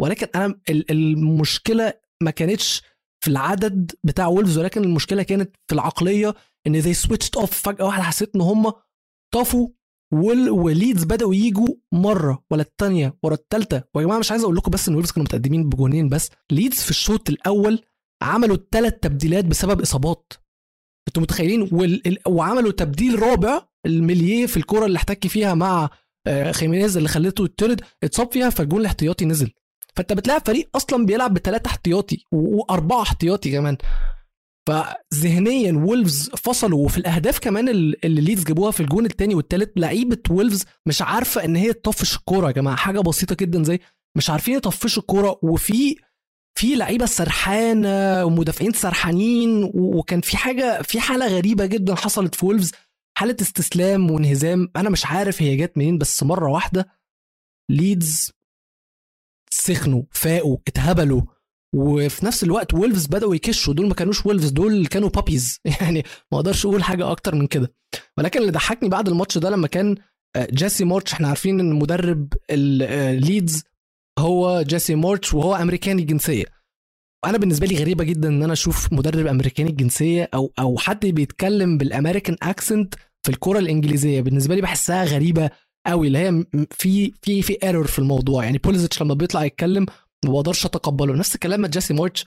ولكن 0.00 0.26
أنا 0.34 0.60
المشكلة 0.90 1.92
ما 2.22 2.30
كانتش 2.30 2.82
في 3.20 3.30
العدد 3.30 3.92
بتاع 4.04 4.26
وولفز 4.26 4.58
ولكن 4.58 4.84
المشكلة 4.84 5.22
كانت 5.22 5.56
في 5.66 5.74
العقلية 5.74 6.34
إن 6.66 6.80
زي 6.80 6.94
switched 6.94 7.36
off 7.36 7.50
فجأة 7.62 7.84
واحدة 7.84 8.02
حسيت 8.02 8.34
إن 8.34 8.40
هم 8.40 8.72
طفوا 9.34 9.68
وليدز 10.12 11.04
بدأوا 11.04 11.34
يجوا 11.34 11.68
مرة 11.92 12.44
ورا 12.50 12.62
الثانية 12.62 13.16
ورا 13.22 13.34
الثالثه 13.34 13.82
ويا 13.94 14.04
جماعة 14.04 14.18
مش 14.18 14.30
عايز 14.30 14.42
أقول 14.42 14.56
لكم 14.56 14.70
بس 14.70 14.88
إن 14.88 14.94
وولفز 14.94 15.10
كانوا 15.10 15.24
متقدمين 15.24 15.68
بجونين 15.68 16.08
بس. 16.08 16.30
ليدز 16.50 16.80
في 16.80 16.90
الشوط 16.90 17.28
الأول 17.30 17.82
عملوا 18.22 18.56
ثلاث 18.72 18.94
تبديلات 19.00 19.44
بسبب 19.44 19.80
إصابات. 19.80 20.32
أنتوا 21.08 21.22
متخيلين؟ 21.22 21.68
وال... 21.72 22.18
وعملوا 22.26 22.72
تبديل 22.72 23.22
رابع 23.22 23.62
لميلييه 23.86 24.46
في 24.46 24.56
الكرة 24.56 24.86
اللي 24.86 24.96
احتك 24.96 25.26
فيها 25.26 25.54
مع 25.54 25.90
آه، 26.26 26.52
خيمينيز 26.52 26.96
اللي 26.96 27.08
خلته 27.08 27.44
يطرد 27.44 27.80
اتصاب 28.04 28.32
فيها 28.32 28.50
فالجون 28.50 28.80
الاحتياطي 28.80 29.24
نزل. 29.24 29.50
فأنت 29.96 30.12
بتلاعب 30.12 30.42
فريق 30.46 30.68
أصلا 30.76 31.06
بيلعب 31.06 31.34
بثلاثه 31.34 31.66
احتياطي 31.68 32.24
وأربعة 32.32 33.02
احتياطي 33.02 33.52
كمان. 33.52 33.76
فذهنيا 34.68 35.72
وولفز 35.72 36.30
فصلوا. 36.30 36.84
وفي 36.84 36.98
الأهداف 36.98 37.38
كمان 37.38 37.68
اللي 37.68 38.20
ليدز 38.20 38.44
جابوها 38.44 38.70
في 38.70 38.80
الجون 38.80 39.06
الثاني 39.06 39.34
والثالث 39.34 39.70
لعيبة 39.76 40.18
وولفز 40.30 40.64
مش 40.86 41.02
عارفة 41.02 41.44
إن 41.44 41.56
هي 41.56 41.72
تطفش 41.72 42.16
الكورة 42.16 42.46
يا 42.46 42.52
جماعة. 42.52 42.76
حاجة 42.76 43.00
بسيطة 43.00 43.36
جدا 43.40 43.62
زي 43.62 43.80
مش 44.16 44.30
عارفين 44.30 44.54
يطفشوا 44.54 45.02
الكورة 45.02 45.38
وفي 45.42 45.96
في 46.58 46.74
لعيبة 46.76 47.06
سرحانة 47.06 48.24
ومدافعين 48.24 48.72
سرحانين 48.72 49.70
وكان 49.74 50.20
في 50.20 50.36
حاجة 50.36 50.82
في 50.82 51.00
حالة 51.00 51.26
غريبة 51.26 51.66
جدا 51.66 51.94
حصلت 51.94 52.34
في 52.34 52.46
وولفز 52.46 52.72
حالة 53.18 53.36
استسلام 53.40 54.10
وانهزام. 54.10 54.68
أنا 54.76 54.90
مش 54.90 55.06
عارف 55.06 55.42
هي 55.42 55.56
جت 55.56 55.78
منين 55.78 55.98
بس 55.98 56.22
مرة 56.22 56.50
واحدة 56.50 56.88
ليدز 57.70 58.32
سخنوا 59.50 60.02
فاقوا 60.12 60.56
اتهبلوا. 60.68 61.22
وفي 61.74 62.26
نفس 62.26 62.44
الوقت 62.44 62.74
وولفز 62.74 63.06
بدأوا 63.06 63.34
يكشوا. 63.34 63.74
دول 63.74 63.88
ما 63.88 63.94
كانوش 63.94 64.26
وولفز 64.26 64.50
دول 64.50 64.86
كانوا 64.86 65.08
puppies 65.08 65.60
يعني 65.80 66.02
ما 66.32 66.38
أقدرش 66.38 66.66
أقول 66.66 66.84
حاجة 66.84 67.10
أكتر 67.10 67.34
من 67.34 67.46
كده. 67.46 67.72
ولكن 68.18 68.40
اللي 68.40 68.52
ضحكني 68.52 68.88
بعد 68.88 69.08
الماتش 69.08 69.38
ده 69.38 69.50
لما 69.50 69.66
كان 69.66 69.96
آه، 70.36 70.48
جيسي 70.50 70.84
مارتش 70.84 71.12
إحنا 71.12 71.28
عارفين 71.28 71.60
إن 71.60 71.72
مدرب 71.74 72.32
الليدز 72.50 73.64
آه، 74.18 74.22
هو 74.22 74.62
جيسي 74.62 74.94
مارتش 74.94 75.34
وهو 75.34 75.54
أمريكاني 75.54 76.02
الجنسيه 76.02 76.44
أنا 77.24 77.38
بالنسبة 77.38 77.66
لي 77.66 77.76
غريبة 77.76 78.04
جدا 78.04 78.28
إن 78.28 78.42
أنا 78.42 78.52
أشوف 78.52 78.92
مدرب 78.92 79.26
أمريكاني 79.26 79.70
الجنسيه 79.70 80.28
أو 80.34 80.52
أو 80.58 80.78
حد 80.78 81.06
بيتكلم 81.06 81.78
بال 81.78 81.90
American 81.90 82.36
accent 82.42 82.94
في 83.22 83.30
الكرة 83.30 83.58
الإنجليزية. 83.58 84.20
بالنسبة 84.20 84.54
لي 84.54 84.60
بحسها 84.60 85.04
غريبة 85.04 85.50
قوي 85.86 86.06
اللي 86.06 86.18
هي 86.18 86.44
في 86.70 87.12
في 87.22 87.42
في 87.42 87.58
error 87.62 87.86
في 87.86 87.98
الموضوع. 87.98 88.44
يعني 88.44 88.58
بوليسيتش 88.58 89.02
لما 89.02 89.14
بيطلع 89.14 89.44
يتكلم 89.44 89.86
ما 90.24 90.32
بقدرش 90.32 90.66
أتقبله. 90.66 91.14
نفس 91.14 91.34
الكلام 91.34 91.60
مع 91.60 91.68
جيسي 91.68 91.94
مارتش 91.94 92.26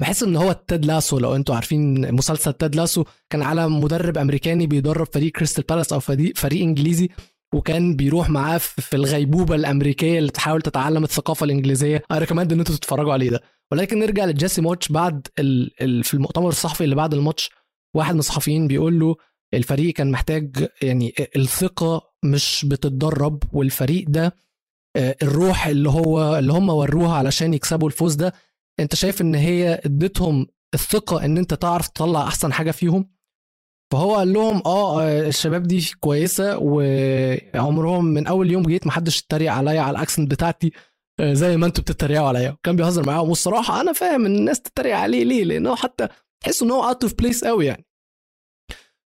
بحس 0.00 0.22
إن 0.22 0.36
هو 0.36 0.52
تيد 0.52 0.84
لاسو 0.84 1.18
لو 1.18 1.36
أنتوا 1.36 1.54
عارفين 1.54 2.14
مسلسل 2.14 2.52
تيد 2.52 2.76
لاسو 2.76 3.04
كان 3.30 3.42
على 3.42 3.68
مدرب 3.68 4.18
أمريكاني 4.18 4.66
بيدرب 4.66 5.06
فريق 5.12 5.32
كريستال 5.32 5.64
بالاس 5.68 5.92
أو 5.92 6.00
فريق 6.00 6.36
فريق 6.36 6.62
إنجليزي 6.62 7.08
وكان 7.54 7.96
بيروح 7.96 8.30
معاه 8.30 8.58
في 8.58 8.96
الغيبوبة 8.96 9.54
الأمريكية 9.54 10.18
اللي 10.18 10.30
تحاول 10.30 10.62
تتعلم 10.62 11.04
الثقافة 11.04 11.44
الإنجليزية. 11.44 12.02
أنا 12.10 12.18
recommend 12.18 12.52
إن 12.52 12.58
أنتوا 12.58 12.74
تتفرجوا 12.74 13.12
عليه 13.12 13.30
ده. 13.30 13.42
ولكن 13.72 13.98
نرجع 13.98 14.24
لجيسي 14.24 14.60
مارتش 14.60 14.88
بعد 14.92 15.26
ال... 15.38 15.82
ال... 15.82 16.04
في 16.04 16.14
المؤتمر 16.14 16.48
الصحفي 16.48 16.84
اللي 16.84 16.94
بعد 16.94 17.14
الماتش 17.14 17.50
واحد 17.96 18.12
من 18.14 18.18
الصحفيين 18.18 18.68
بيقول 18.68 18.98
له 19.00 19.16
الفريق 19.54 19.94
كان 19.94 20.10
محتاج 20.10 20.68
يعني 20.82 21.14
الثقة 21.36 22.02
مش 22.24 22.66
بتتدرب 22.68 23.42
والفريق 23.52 24.04
ده 24.08 24.34
الروح 24.98 25.66
اللي 25.66 25.88
هو 25.90 26.38
اللي 26.38 26.52
هم 26.52 26.68
وروها 26.68 27.16
علشان 27.16 27.54
يكسبوا 27.54 27.88
الفوز 27.88 28.14
ده 28.14 28.32
انت 28.80 28.94
شايف 28.94 29.20
ان 29.20 29.34
هي 29.34 29.80
اديتهم 29.84 30.46
الثقة 30.74 31.24
ان 31.24 31.38
انت 31.38 31.54
تعرف 31.54 31.88
تطلع 31.88 32.22
احسن 32.22 32.52
حاجة 32.52 32.70
فيهم؟ 32.70 33.10
فهو 33.92 34.16
قال 34.16 34.32
لهم 34.32 34.62
آه, 34.66 35.02
آه، 35.02 35.28
الشباب 35.28 35.62
دي 35.62 35.90
كويسة 36.00 36.58
وعمرهم 36.58 38.04
من 38.04 38.26
أول 38.26 38.50
يوم 38.50 38.62
جيت 38.62 38.86
محدش 38.86 39.22
اتريق 39.22 39.52
عليا 39.52 39.80
على 39.80 39.96
الأكسنت 39.96 40.30
بتاعتي 40.30 40.72
آه، 41.20 41.32
زي 41.32 41.56
ما 41.56 41.66
أنتوا 41.66 41.82
بتتريقوا 41.82 42.28
عليا. 42.28 42.56
كان 42.62 42.76
بيهزر 42.76 43.06
معاهم. 43.06 43.28
والصراحة 43.28 43.80
أنا 43.80 43.92
فاهم 43.92 44.26
إن 44.26 44.36
الناس 44.36 44.60
تتريق 44.60 44.96
عليه 44.96 45.24
ليه؟ 45.24 45.44
لأنه 45.44 45.76
حتى 45.76 46.08
تحس 46.44 46.62
إن 46.62 46.70
هو 46.70 46.84
out 46.84 47.02
of 47.02 47.14
place 47.14 47.44
قوي 47.44 47.66
يعني. 47.66 47.84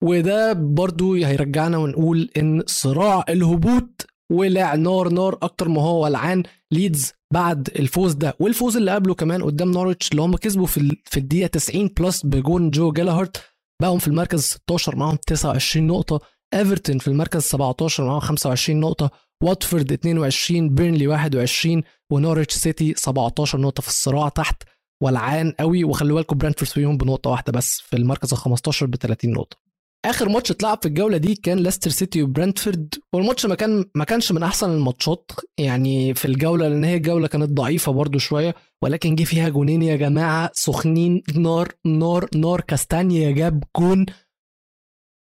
وده 0.03 0.53
برضو 0.53 1.14
هيرجعنا 1.14 1.79
ونقول 1.79 2.31
إن 2.37 2.62
صراع 2.67 3.25
الهبوط 3.29 4.07
ولع 4.33 4.75
نار 4.75 5.09
نار 5.09 5.38
أكتر 5.43 5.69
ما 5.69 5.83
هو 5.83 6.04
ولعان. 6.04 6.43
ليدز 6.71 7.12
بعد 7.33 7.69
الفوز 7.78 8.12
ده 8.12 8.35
والفوز 8.40 8.76
اللي 8.76 8.90
قبله 8.90 9.14
كمان 9.14 9.43
قدام 9.43 9.71
نورتش 9.71 10.11
اللي 10.11 10.23
هم 10.23 10.37
كسبوا 10.37 10.66
في 10.66 10.97
في 11.04 11.16
الدقيقة 11.16 11.47
90 11.47 11.90
plus 12.00 12.26
بجون 12.26 12.71
جو 12.71 12.93
جالهارت 12.93 13.43
بقوا 13.83 13.99
في 13.99 14.09
المركز 14.09 14.40
16 14.40 14.97
معاهم 14.97 15.16
29 15.26 15.87
نقطة. 15.87 16.21
إيفرتون 16.54 16.99
في 16.99 17.09
المركز 17.09 17.43
17 17.43 18.04
معاهم 18.04 18.21
25 18.21 18.81
نقطة. 18.81 19.11
واتفورد 19.43 19.93
22 19.93 20.75
بيرنلي 20.75 21.07
21 21.07 21.83
ونورتش 22.11 22.54
سيتي 22.54 22.95
17 22.97 23.61
نقطة 23.61 23.81
في 23.83 23.88
الصراع 23.88 24.28
تحت. 24.28 24.62
ولعان 25.02 25.52
قوي 25.61 25.85
وخلي 25.85 26.12
بالكم 26.12 26.38
برنتفورد 26.38 26.71
فيهم 26.71 26.97
بنقطة 26.97 27.31
واحدة 27.31 27.52
بس 27.52 27.81
في 27.81 27.97
المركز 27.97 28.33
ال 28.33 28.38
15 28.38 28.87
ب 28.87 28.97
30 28.97 29.31
نقطة. 29.31 29.63
آخر 30.05 30.29
ماتش 30.29 30.51
اتلعب 30.51 30.79
في 30.83 30.89
الجولة 30.89 31.17
دي 31.17 31.35
كان 31.35 31.59
ليستر 31.59 31.91
سيتي 31.91 32.23
وبرنتفورد 32.23 32.95
والماتش 33.15 33.47
ما 33.47 33.55
كان 33.55 33.85
ما 33.95 34.05
كانش 34.05 34.33
من 34.33 34.43
أحسن 34.43 34.71
الماتشات 34.71 35.31
يعني 35.59 36.15
في 36.15 36.25
الجولة 36.25 36.69
لأن 36.69 36.85
هي 36.85 36.97
الجوله 36.97 37.27
كانت 37.29 37.51
ضعيفة 37.51 37.93
برده 37.93 38.19
شوية 38.19 38.55
ولكن 38.83 39.15
جه 39.15 39.25
فيها 39.25 39.49
جونين 39.49 39.83
يا 39.83 39.97
جماعة 39.97 40.51
سخنين 40.55 41.23
نار 41.37 41.69
نار 41.87 42.29
نار 42.35 42.61
كاستانيا 42.61 43.31
جاب 43.31 43.65
جون 43.79 44.07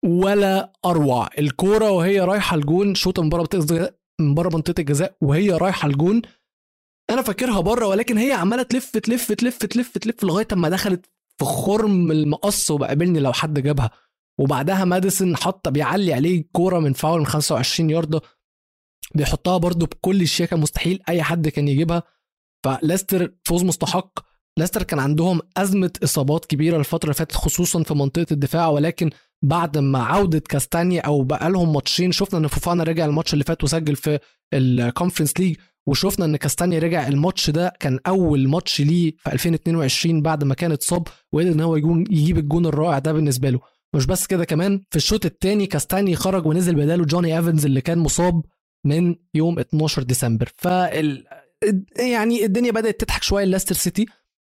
ولا 0.05 0.73
أروع. 0.85 1.29
الكورة 1.39 1.91
وهي 1.91 2.19
رايحة 2.19 2.55
الجون 2.55 2.95
شوطه 2.95 3.23
من 3.23 3.29
بره 3.29 3.39
منطقة 3.39 3.93
من 4.21 4.33
بره 4.35 4.49
منطقة 4.55 4.81
الجزاء 4.81 5.17
وهي 5.21 5.51
رايحة 5.51 5.87
الجون. 5.87 6.21
أنا 7.09 7.21
فاكرها 7.21 7.59
بره 7.59 7.87
ولكن 7.87 8.17
هي 8.17 8.31
عمالة 8.31 8.63
تلف 8.63 8.97
تلف 8.97 9.31
تلف 9.31 9.65
تلف 9.65 9.97
تلف 9.97 10.23
لغاية 10.23 10.47
أما 10.53 10.69
دخلت 10.69 11.05
في 11.39 11.45
خرم 11.45 12.11
المقص 12.11 12.71
وبقابلني 12.71 13.19
لو 13.19 13.33
حد 13.33 13.59
جابها. 13.59 13.91
وبعدها 14.39 14.85
ماديسون 14.85 15.37
حط 15.37 15.67
بيعلي 15.69 16.13
عليه 16.13 16.43
كوره 16.51 16.79
من 16.79 16.93
فاول 16.93 17.19
من 17.19 17.25
25 17.25 17.89
يارده 17.89 18.21
بيحطها 19.15 19.57
برده 19.57 19.85
بكل 19.85 20.27
شياكه 20.27 20.57
مستحيل 20.57 20.99
أي 21.09 21.23
حد 21.23 21.47
كان 21.47 21.67
يجيبها. 21.67 22.03
فليستر 22.65 23.33
فوز 23.45 23.63
مستحق. 23.63 24.19
ليستر 24.59 24.83
كان 24.83 24.99
عندهم 24.99 25.41
أزمة 25.57 25.91
إصابات 26.03 26.45
كبيرة 26.45 26.77
الفترة 26.77 27.03
اللي 27.03 27.13
فاتت 27.13 27.35
خصوصا 27.35 27.83
في 27.83 27.93
منطقة 27.93 28.25
الدفاع 28.31 28.67
ولكن 28.67 29.09
بعد 29.41 29.77
ما 29.77 30.03
عودة 30.03 30.39
كاستانيا 30.39 31.01
أو 31.01 31.23
بقى 31.23 31.49
لهم 31.49 31.73
ماتشين 31.73 32.11
شفنا 32.11 32.39
إن 32.39 32.47
فوفانا 32.47 32.83
رجع 32.83 33.05
الماتش 33.05 33.33
اللي 33.33 33.43
فات 33.43 33.63
وسجل 33.63 33.95
في 33.95 34.19
ال 34.53 34.61
Conference 34.61 35.39
League 35.39 35.55
وشفنا 35.87 36.25
إن 36.25 36.35
كاستانيا 36.35 36.79
رجع 36.79 37.07
الماتش 37.07 37.49
ده 37.49 37.73
كان 37.79 37.99
أول 38.07 38.47
ماتش 38.47 38.81
ليه 38.81 39.13
في 39.17 39.31
2022 39.33 40.21
بعد 40.21 40.43
ما 40.43 40.53
كان 40.55 40.71
اتصاب 40.71 41.07
وقدر 41.31 41.51
إن 41.51 41.59
هو 41.59 41.75
يجيب 42.09 42.37
الجون 42.37 42.65
الرائع 42.65 42.99
ده 42.99 43.13
بالنسبة 43.13 43.49
له. 43.49 43.59
مش 43.95 44.05
بس 44.05 44.27
كده 44.27 44.45
كمان 44.45 44.81
في 44.89 44.95
الشوط 44.95 45.25
الثاني 45.25 45.67
كاستانيا 45.67 46.15
خرج 46.15 46.45
ونزل 46.45 46.75
بداله 46.75 47.05
جوني 47.05 47.37
إيفنز 47.37 47.65
اللي 47.65 47.81
كان 47.81 47.97
مصاب 47.99 48.41
من 48.85 49.15
يوم 49.33 49.59
12 49.59 50.03
ديسمبر. 50.03 50.49
ف 50.57 50.65
يعني 51.99 52.45
الدنيا 52.45 52.71
بدأت 52.71 52.99
تضحك 53.01 53.23
شوية 53.23 53.45
لليستر 53.45 53.75
سيتي. 53.75 54.05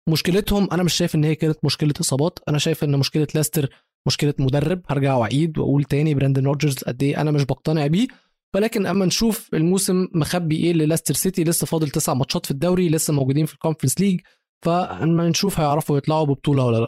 مشكلتهم 0.10 0.68
أنا 0.72 0.84
مش 0.84 0.94
شايف 0.94 1.16
إن 1.16 1.24
هي 1.24 1.36
كانت 1.36 1.66
مشكلة 1.66 1.94
إصابات. 2.02 2.40
أنا 2.50 2.58
شايف 2.58 2.84
إن 2.84 3.00
مشكلة 3.00 3.28
ليستر 3.36 3.70
مشكلة 4.08 4.34
مدرب. 4.40 4.82
هرجع 4.90 5.16
وأعيد 5.16 5.58
وأقول 5.58 5.84
تاني 5.84 6.14
بريندان 6.14 6.46
روجرز 6.46 6.78
قد 6.78 7.04
إيه 7.04 7.22
أنا 7.22 7.32
مش 7.32 7.44
بقتنع 7.44 7.88
بيه. 7.88 8.08
ولكن 8.56 8.86
أما 8.86 9.06
نشوف 9.06 9.50
الموسم 9.54 10.08
مخبي 10.14 10.56
إيه 10.56 10.74
لليستر 10.74 11.14
سيتي 11.14 11.44
لسه 11.44 11.66
فاضل 11.68 11.90
تسع 11.90 12.14
ماتشات 12.14 12.46
في 12.46 12.52
الدوري 12.52 12.90
لسه 12.90 13.14
موجودين 13.14 13.46
في 13.46 13.54
ال 13.54 13.58
Conference 13.58 14.00
League 14.02 14.20
فأما 14.66 15.30
نشوف 15.30 15.60
هيعرفوا 15.60 15.98
يطلعوا 15.98 16.26
ببطولة 16.26 16.66
ولا 16.66 16.78
لأ. 16.78 16.88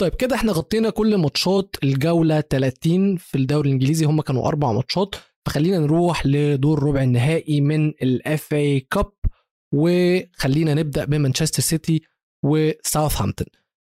طيب 0.00 0.14
كده 0.14 0.36
إحنا 0.36 0.52
غطينا 0.52 0.90
كل 0.90 1.16
ماتشات 1.16 1.76
الجولة 1.84 2.40
30 2.40 3.16
في 3.16 3.38
الدوري 3.38 3.68
الإنجليزي. 3.68 4.04
هم 4.04 4.20
كانوا 4.20 4.46
أربع 4.46 4.72
ماتشات. 4.72 5.14
فخلينا 5.46 5.78
نروح 5.78 6.26
لدور 6.26 6.82
ربع 6.82 7.02
النهائي 7.02 7.60
من 7.60 7.88
ال 7.88 8.54
FA 8.54 8.80
Cup 8.80 9.12
وخلينا 9.74 10.74
نبدأ 10.74 11.04
بمانشستر 11.04 11.62
سيتي 11.62 12.02
وساوثهامبتون. 12.44 13.46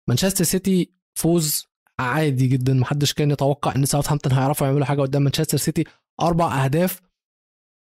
مانشستر 0.09 0.43
سيتي 0.43 0.91
فوز 1.15 1.65
عادي 1.99 2.47
جدا. 2.47 2.73
محدش 2.73 3.13
كان 3.13 3.31
يتوقع 3.31 3.75
إن 3.75 3.85
ساوثهامبتون 3.85 4.31
هيعرفوا 4.33 4.67
يعملوا 4.67 4.85
حاجة 4.85 5.01
قدام 5.01 5.21
مانشستر 5.21 5.57
سيتي. 5.57 5.83
أربع 6.21 6.63
أهداف. 6.63 7.01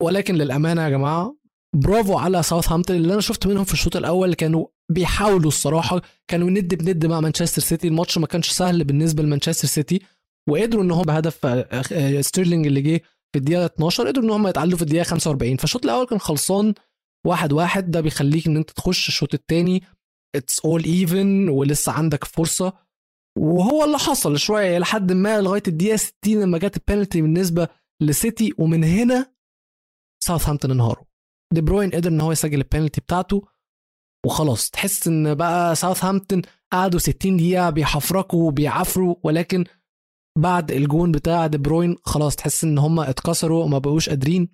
ولكن 0.03 0.35
للأمانة 0.35 0.83
يا 0.83 0.89
جماعة 0.89 1.37
برافو 1.75 2.19
على 2.19 2.43
ساوثهامبتون 2.43 2.97
اللي 2.97 3.13
أنا 3.13 3.21
شفت 3.21 3.47
منهم 3.47 3.65
في 3.65 3.73
الشوط 3.73 3.97
الأول 3.97 4.35
كانوا 4.35 4.67
بيحاولوا 4.89 5.49
الصراحة 5.49 6.03
كانوا 6.29 6.51
ند 6.51 6.75
بند 6.75 7.07
مع 7.07 7.21
مانشستر 7.21 7.63
سيتي 7.63 7.89
الماتش 7.89 8.19
ما 8.19 8.27
كانش 8.27 8.49
سهل 8.49 8.85
بالنسبة 8.85 9.23
لمانشستر 9.23 9.69
سيتي 9.69 10.01
وقدروا 10.49 10.83
إن 10.83 10.91
هم 10.91 11.03
بهدف 11.03 11.47
آه، 11.47 11.69
آه، 11.93 12.21
ستيرلينج 12.21 12.67
اللي 12.67 12.81
جه 12.81 13.01
في 13.33 13.39
الدقيقة 13.39 13.65
12 13.65 14.07
قدروا 14.07 14.25
إن 14.25 14.31
هم 14.31 14.47
يتعادلوا 14.47 14.77
في 14.77 14.83
الدقيقة 14.83 15.05
45 15.05 15.57
فالشوط 15.57 15.85
الأول 15.85 16.07
كان 16.07 16.19
خلصان 16.19 16.75
واحد 17.27 17.53
واحد. 17.53 17.91
ده 17.91 18.01
بيخليك 18.01 18.47
إن 18.47 18.57
أنت 18.57 18.71
تخش 18.71 19.09
الشوط 19.09 19.35
الثاني 19.35 19.83
it's 20.35 20.61
all 20.61 20.85
even 20.85 21.49
ولسه 21.49 21.93
عندك 21.93 22.25
فرصة. 22.25 22.73
وهو 23.39 23.85
اللي 23.85 23.99
حصل 23.99 24.39
شوية 24.39 24.79
لحد 24.79 25.13
ما 25.13 25.41
لغاية 25.41 25.63
الدقيقة 25.69 25.97
60 25.97 26.15
لما 26.41 26.59
جت 26.59 26.77
البنالتي 26.77 27.23
بالنسبة 27.23 27.69
لسيتي. 28.01 28.53
ومن 28.59 28.85
هنا 28.85 29.35
ساوثهامبتون 30.25 30.71
انهاروا. 30.71 31.05
دي 31.55 31.61
بروين 31.61 31.91
قدر 31.91 32.11
إن 32.11 32.21
هو 32.21 32.33
يسجل 32.33 32.59
البنالتي 32.59 33.01
بتاعته 33.01 33.43
وخلاص. 34.27 34.71
تحس 34.71 35.07
إن 35.09 35.35
بقى 35.35 35.77
ساوثهامبتون 35.77 36.43
قعدوا 36.73 37.01
60 37.01 37.37
دقيقة 37.37 37.71
بيحفركوا 37.71 38.47
وبيعافروا 38.49 39.15
ولكن 39.23 39.65
بعد 40.39 40.73
الجون 40.73 41.13
بتاع 41.13 41.47
دي 41.47 41.59
بروين 41.59 41.97
خلاص 42.05 42.37
تحس 42.37 42.65
إن 42.65 42.79
هم 42.79 43.01
اتكسروا 43.01 43.65
وما 43.65 43.79
بقوش 43.79 44.09
قادرين. 44.09 44.49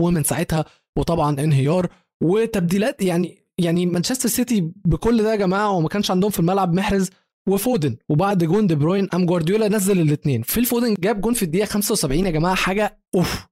ومن 0.00 0.22
ساعتها 0.22 0.64
وطبعا 0.98 1.40
انهيار 1.40 1.88
وتبديلات 2.22 3.02
يعني 3.02 3.38
يعني 3.58 3.86
مانشستر 3.86 4.28
سيتي 4.28 4.72
بكل 4.84 5.22
ده 5.22 5.30
يا 5.30 5.36
جماعة 5.36 5.70
وما 5.70 5.88
كانش 5.88 6.10
عندهم 6.10 6.30
في 6.30 6.40
الملعب 6.40 6.72
محرز 6.74 7.10
وفودن. 7.48 7.96
وبعد 8.08 8.44
جون 8.44 8.66
دي 8.66 8.74
بروين 8.74 9.06
قام 9.06 9.26
جوارديولا 9.26 9.68
نزل 9.68 10.00
الاثنين 10.00 10.42
ففودن 10.42 10.94
جاب 11.00 11.20
جون 11.20 11.34
في 11.34 11.42
الدقيقة 11.42 11.66
75 11.66 12.26
يا 12.26 12.30
جماعة 12.30 12.54
حاجة 12.54 12.98
أوف. 13.14 13.46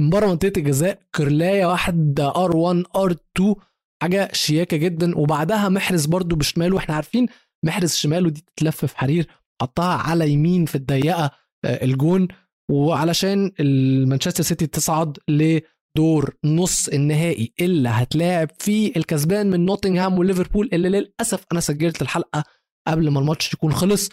من 0.00 0.10
بره 0.10 0.26
منطقة 0.26 0.52
الجزاء 0.56 0.98
كرلاية 1.14 1.66
واحد 1.66 2.20
R1 2.20 2.56
R2 2.56 3.54
حاجة 4.02 4.28
شياكة 4.32 4.76
جدا. 4.76 5.18
وبعدها 5.18 5.68
محرز 5.68 6.06
برده 6.06 6.36
بشماله 6.36 6.74
وإحنا 6.74 6.94
عارفين 6.94 7.26
محرز 7.64 7.94
شماله 7.94 8.30
دي 8.30 8.44
تتلف 8.56 8.84
في 8.84 8.98
حرير 8.98 9.26
حطها 9.62 9.94
على 9.94 10.30
يمين 10.30 10.64
في 10.64 10.74
الضيقة 10.74 11.30
آه، 11.64 11.84
الجون. 11.84 12.28
وعلشان 12.70 13.52
المانشستر 13.60 14.42
سيتي 14.42 14.66
تصعد 14.66 15.18
لدور 15.28 16.36
نص 16.44 16.88
النهائي 16.88 17.52
اللي 17.60 17.88
هتلاعب 17.88 18.48
فيه 18.58 18.92
الكسبان 18.96 19.50
من 19.50 19.66
نوتنغهام 19.66 20.18
وليفربول 20.18 20.70
اللي 20.72 20.88
للأسف 20.88 21.44
أنا 21.52 21.60
سجلت 21.60 22.02
الحلقة 22.02 22.44
قبل 22.88 23.08
ما 23.10 23.20
الماتش 23.20 23.54
يكون 23.54 23.72
خلص. 23.72 24.08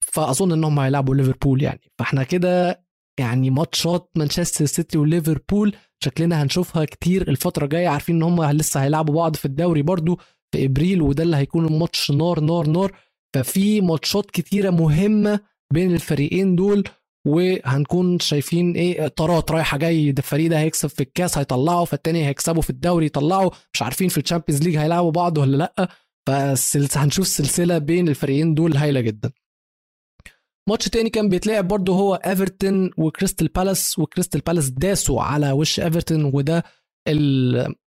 فأظن 0.00 0.52
إنهم 0.52 0.78
هيلعبوا 0.78 1.14
ليفربول 1.14 1.62
يعني. 1.62 1.80
فإحنا 1.98 2.22
كده 2.22 2.85
يعني 3.20 3.50
ماتشات 3.50 4.10
مانشستر 4.16 4.64
سيتي 4.66 4.98
وليفربول 4.98 5.76
شكلنا 6.04 6.42
هنشوفها 6.42 6.84
كتير 6.84 7.28
الفترة 7.28 7.64
الجاية. 7.64 7.88
عارفين 7.88 8.16
إن 8.16 8.22
هم 8.22 8.42
لسه 8.44 8.82
هيلعبوا 8.82 9.14
بعض 9.14 9.36
في 9.36 9.44
الدوري 9.44 9.82
برضو 9.82 10.20
في 10.52 10.64
إبريل 10.64 11.02
وده 11.02 11.22
اللي 11.22 11.36
هيكون 11.36 11.66
الماتش 11.66 12.10
نار 12.10 12.40
نار 12.40 12.66
نار. 12.66 12.92
ففي 13.34 13.80
ماتشات 13.80 14.30
كتيرة 14.30 14.70
مهمة 14.70 15.40
بين 15.72 15.94
الفريقين 15.94 16.56
دول 16.56 16.84
وهنكون 17.26 18.18
شايفين 18.18 18.72
إيه 18.72 19.08
طارات 19.08 19.50
رايحة 19.50 19.78
جاي 19.78 20.12
ده 20.12 20.18
الفريق 20.22 20.50
ده 20.50 20.58
هيكسب 20.60 20.88
في 20.88 21.00
الكاس 21.00 21.38
هيطلعه 21.38 21.84
فالتاني 21.84 22.26
هيكسبوا 22.26 22.62
في 22.62 22.70
الدوري 22.70 23.06
يطلعوا 23.06 23.50
مش 23.74 23.82
عارفين 23.82 24.08
في 24.08 24.18
ال 24.20 24.24
Champions 24.24 24.62
League 24.62 24.76
هيلعبوا 24.76 25.10
بعض 25.10 25.38
ولا 25.38 25.56
لأ. 25.56 25.88
فهنشوف 26.26 27.26
سلسلة 27.26 27.78
بين 27.78 28.08
الفريقين 28.08 28.54
دول 28.54 28.76
هايلة 28.76 29.00
جدا. 29.00 29.30
ماتش 30.68 30.88
تاني 30.88 31.10
كان 31.10 31.28
بيتلعب 31.28 31.68
برضه 31.68 31.94
هو 31.94 32.14
إيفرتون 32.14 32.90
وكريستال 32.98 33.48
بالاس 33.48 33.98
وكريستال 33.98 34.40
بالاس 34.40 34.68
داسوا 34.70 35.22
على 35.22 35.52
وش 35.52 35.80
إيفرتون 35.80 36.24
وده 36.24 36.64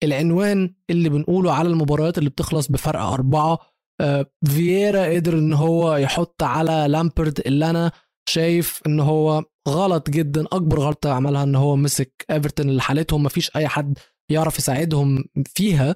العنوان 0.05 0.75
اللي 0.91 1.09
بنقوله 1.09 1.53
على 1.53 1.69
المباريات 1.69 2.19
اللي 2.19 2.31
بتخلص 2.31 2.69
بفرق 2.69 3.01
أربعة. 3.01 3.59
آه، 4.01 4.27
فييرا 4.47 5.15
قدر 5.15 5.39
إن 5.39 5.53
هو 5.53 5.97
يحط 5.97 6.43
على 6.43 6.87
لامبرد 6.89 7.41
اللي 7.47 7.71
أنا 7.71 7.93
شايف 8.29 8.81
إن 8.87 9.01
هو 9.01 9.45
غلط 9.69 10.11
جدا 10.11 10.45
أكبر 10.53 10.81
غلطة 10.81 11.13
عملها 11.13 11.43
إن 11.43 11.55
هو 11.55 11.77
مسك 11.77 12.25
إيفرتون 12.31 12.69
اللي 12.69 12.83
حالتهم 12.83 13.23
مفيش 13.23 13.57
أي 13.57 13.69
حد 13.69 13.99
يعرف 14.33 14.59
يساعدهم 14.59 15.25
فيها. 15.55 15.95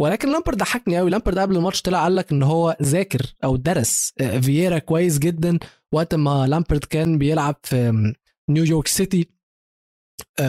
ولكن 0.00 0.32
لامبرد 0.32 0.58
ضحكني 0.58 0.98
قوي 0.98 1.10
لامبرد 1.10 1.38
قبل 1.38 1.56
الماتش 1.56 1.82
طلع 1.82 2.02
قال 2.02 2.16
لك 2.16 2.32
إن 2.32 2.42
هو 2.42 2.76
ذاكر 2.82 3.34
أو 3.44 3.56
درس 3.56 4.12
آه، 4.20 4.38
فييرا 4.40 4.78
كويس 4.78 5.18
جدا 5.18 5.58
وقت 5.92 6.14
ما 6.14 6.46
لامبرد 6.46 6.84
كان 6.84 7.18
بيلعب 7.18 7.56
في 7.62 8.12
نيويورك 8.50 8.86
سيتي 8.88 9.28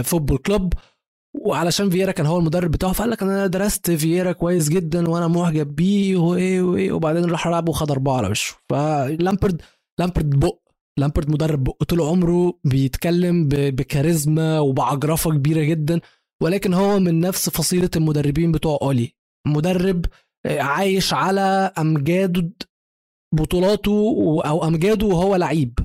Football 0.03 0.37
Club. 0.37 0.73
وعلشان 1.33 1.89
فييرا 1.89 2.11
كان 2.11 2.25
هو 2.25 2.37
المدرب 2.37 2.71
بتاعه 2.71 2.93
فقال 2.93 3.09
لك 3.09 3.23
أنا 3.23 3.47
درست 3.47 3.91
فييرا 3.91 4.31
كويس 4.31 4.69
جدا 4.69 5.09
وأنا 5.09 5.27
معجب 5.27 5.75
بيه 5.75 6.17
وإيه 6.17 6.61
وإيه 6.61 6.91
وبعدين 6.91 7.25
راح 7.25 7.47
لعب 7.47 7.69
وخد 7.69 7.91
اربعه 7.91 8.17
على 8.17 8.27
وشه. 8.27 8.55
فلامبرد 8.69 9.61
لامبرد 9.99 10.29
بقى 10.29 10.59
لامبرد 10.99 11.29
مدرب 11.29 11.63
بقى 11.63 11.83
طول 11.83 12.01
عمره 12.01 12.59
بيتكلم 12.63 13.47
بكاريزما 13.49 14.59
وبعجرفة 14.59 15.31
كبيرة 15.31 15.63
جدا. 15.63 15.99
ولكن 16.43 16.73
هو 16.73 16.99
من 16.99 17.19
نفس 17.19 17.49
فصيلة 17.49 17.89
المدربين 17.95 18.51
بتوع 18.51 18.79
أولي. 18.81 19.15
مدرب 19.47 20.05
آه، 20.45 20.61
عايش 20.61 21.13
على 21.13 21.71
امجاد 21.77 22.53
بطولاته 23.35 23.91
أو 24.45 24.67
أمجاده 24.67 25.05
وهو 25.07 25.35
لعيب. 25.35 25.79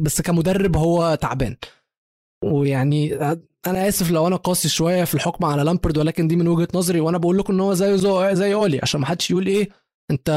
بس 0.00 0.20
كمدرب 0.20 0.76
هو 0.76 1.14
تعبان. 1.14 1.56
ويعني 2.44 3.14
أنا 3.66 3.88
آسف 3.88 4.10
لو 4.10 4.26
أنا 4.26 4.36
قاسي 4.36 4.68
شوية 4.68 5.04
في 5.04 5.14
الحكم 5.14 5.44
على 5.44 5.62
لامبرد 5.62 5.98
ولكن 5.98 6.28
دي 6.28 6.36
من 6.36 6.48
وجهة 6.48 6.68
نظري 6.74 7.00
وأنا 7.00 7.18
بقول 7.18 7.38
لكم 7.38 7.52
إن 7.52 7.60
هو 7.60 7.74
زيه 7.74 7.96
زي 8.34 8.54
أولي 8.54 8.80
عشان 8.82 9.00
ما 9.00 9.06
حدش 9.06 9.30
يقول 9.30 9.46
إيه 9.46 9.68
أنت 10.10 10.30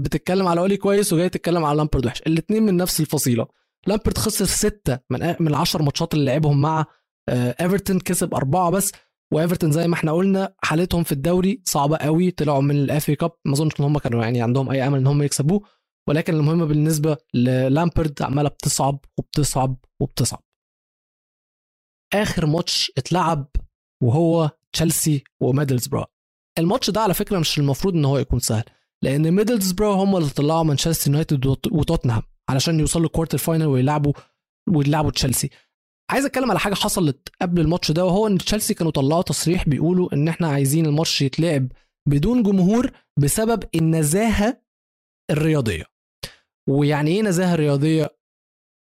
بتتكلم 0.00 0.46
على 0.48 0.60
أولي 0.60 0.76
كويس 0.76 1.12
وجاي 1.12 1.28
تتكلم 1.28 1.64
على 1.64 1.76
لامبرد 1.76 2.06
وحش. 2.06 2.22
الاثنين 2.22 2.62
من 2.62 2.76
نفس 2.76 3.00
الفصيلة. 3.00 3.46
لامبرد 3.86 4.18
خسر 4.18 4.44
ستة 4.44 4.98
من 5.10 5.34
من 5.40 5.48
العشر 5.48 5.82
ماتشات 5.82 6.14
اللي 6.14 6.24
لعبهم 6.24 6.60
مع 6.60 6.84
إيفرتون 7.28 8.00
كسب 8.00 8.34
أربعة 8.34 8.70
بس. 8.70 8.92
وإيفرتون 9.32 9.72
زي 9.72 9.88
ما 9.88 9.94
إحنا 9.94 10.12
قلنا 10.12 10.54
حالتهم 10.62 11.02
في 11.04 11.12
الدوري 11.12 11.62
صعبة 11.64 11.96
قوي 11.96 12.30
طلعوا 12.30 12.60
من 12.62 12.76
ال 12.76 12.89
FA 12.89 13.16
Cup 13.16 13.32
ما 13.44 13.52
أظنش 13.52 13.80
إن 13.80 13.84
هم 13.84 13.98
كانوا 13.98 14.22
يعني 14.24 14.42
عندهم 14.42 14.70
أي 14.70 14.86
أمل 14.86 14.98
إن 14.98 15.06
هم 15.06 15.22
يكسبوه 15.22 15.62
ولكن 16.08 16.34
المهم 16.34 16.66
بالنسبة 16.66 17.16
للامبرد 17.34 18.22
عمالة 18.22 18.48
بتصعب 18.48 19.00
وبتصعب 19.18 19.76
وبتصعب. 20.00 20.42
آخر 22.14 22.46
ماتش 22.46 22.92
اتلعب 22.98 23.48
وهو 24.02 24.50
تشيلسي 24.72 25.24
وميدلزبرا 25.40 26.06
الماتش 26.58 26.90
ده 26.90 27.00
على 27.00 27.14
فكرة 27.14 27.38
مش 27.38 27.58
المفروض 27.58 27.94
إن 27.94 28.04
هو 28.04 28.18
يكون 28.18 28.38
سهل 28.38 28.64
لأن 29.02 29.30
ميدلزبرا 29.30 29.94
هم 29.94 30.16
اللي 30.16 30.30
طلعوا 30.30 30.62
مانشستر 30.62 31.10
يونايتد 31.10 31.46
وتوتنهام 31.46 32.22
علشان 32.48 32.80
يوصلوا 32.80 33.08
quarter 33.08 33.38
final 33.38 33.66
ويلعبوا 33.66 34.12
ويلعبوا 34.68 35.10
تشيلسي. 35.10 35.50
عايز 36.10 36.24
اتكلم 36.24 36.50
على 36.50 36.58
حاجة 36.60 36.74
حصلت 36.74 37.28
قبل 37.42 37.60
الماتش 37.60 37.90
ده 37.90 38.04
وهو 38.04 38.26
إن 38.26 38.38
تشيلسي 38.38 38.74
كانوا 38.74 38.92
طلعوا 38.92 39.22
تصريح 39.22 39.68
بيقولوا 39.68 40.14
إن 40.14 40.28
إحنا 40.28 40.48
عايزين 40.48 40.86
الماتش 40.86 41.22
يتلعب 41.22 41.68
بدون 42.08 42.42
جمهور 42.42 42.90
بسبب 43.18 43.64
النزاهة 43.74 44.62
الرياضية. 45.30 45.84
ويعني 46.68 47.10
إيه 47.10 47.22
نزاهة 47.22 47.54
رياضية؟ 47.54 48.16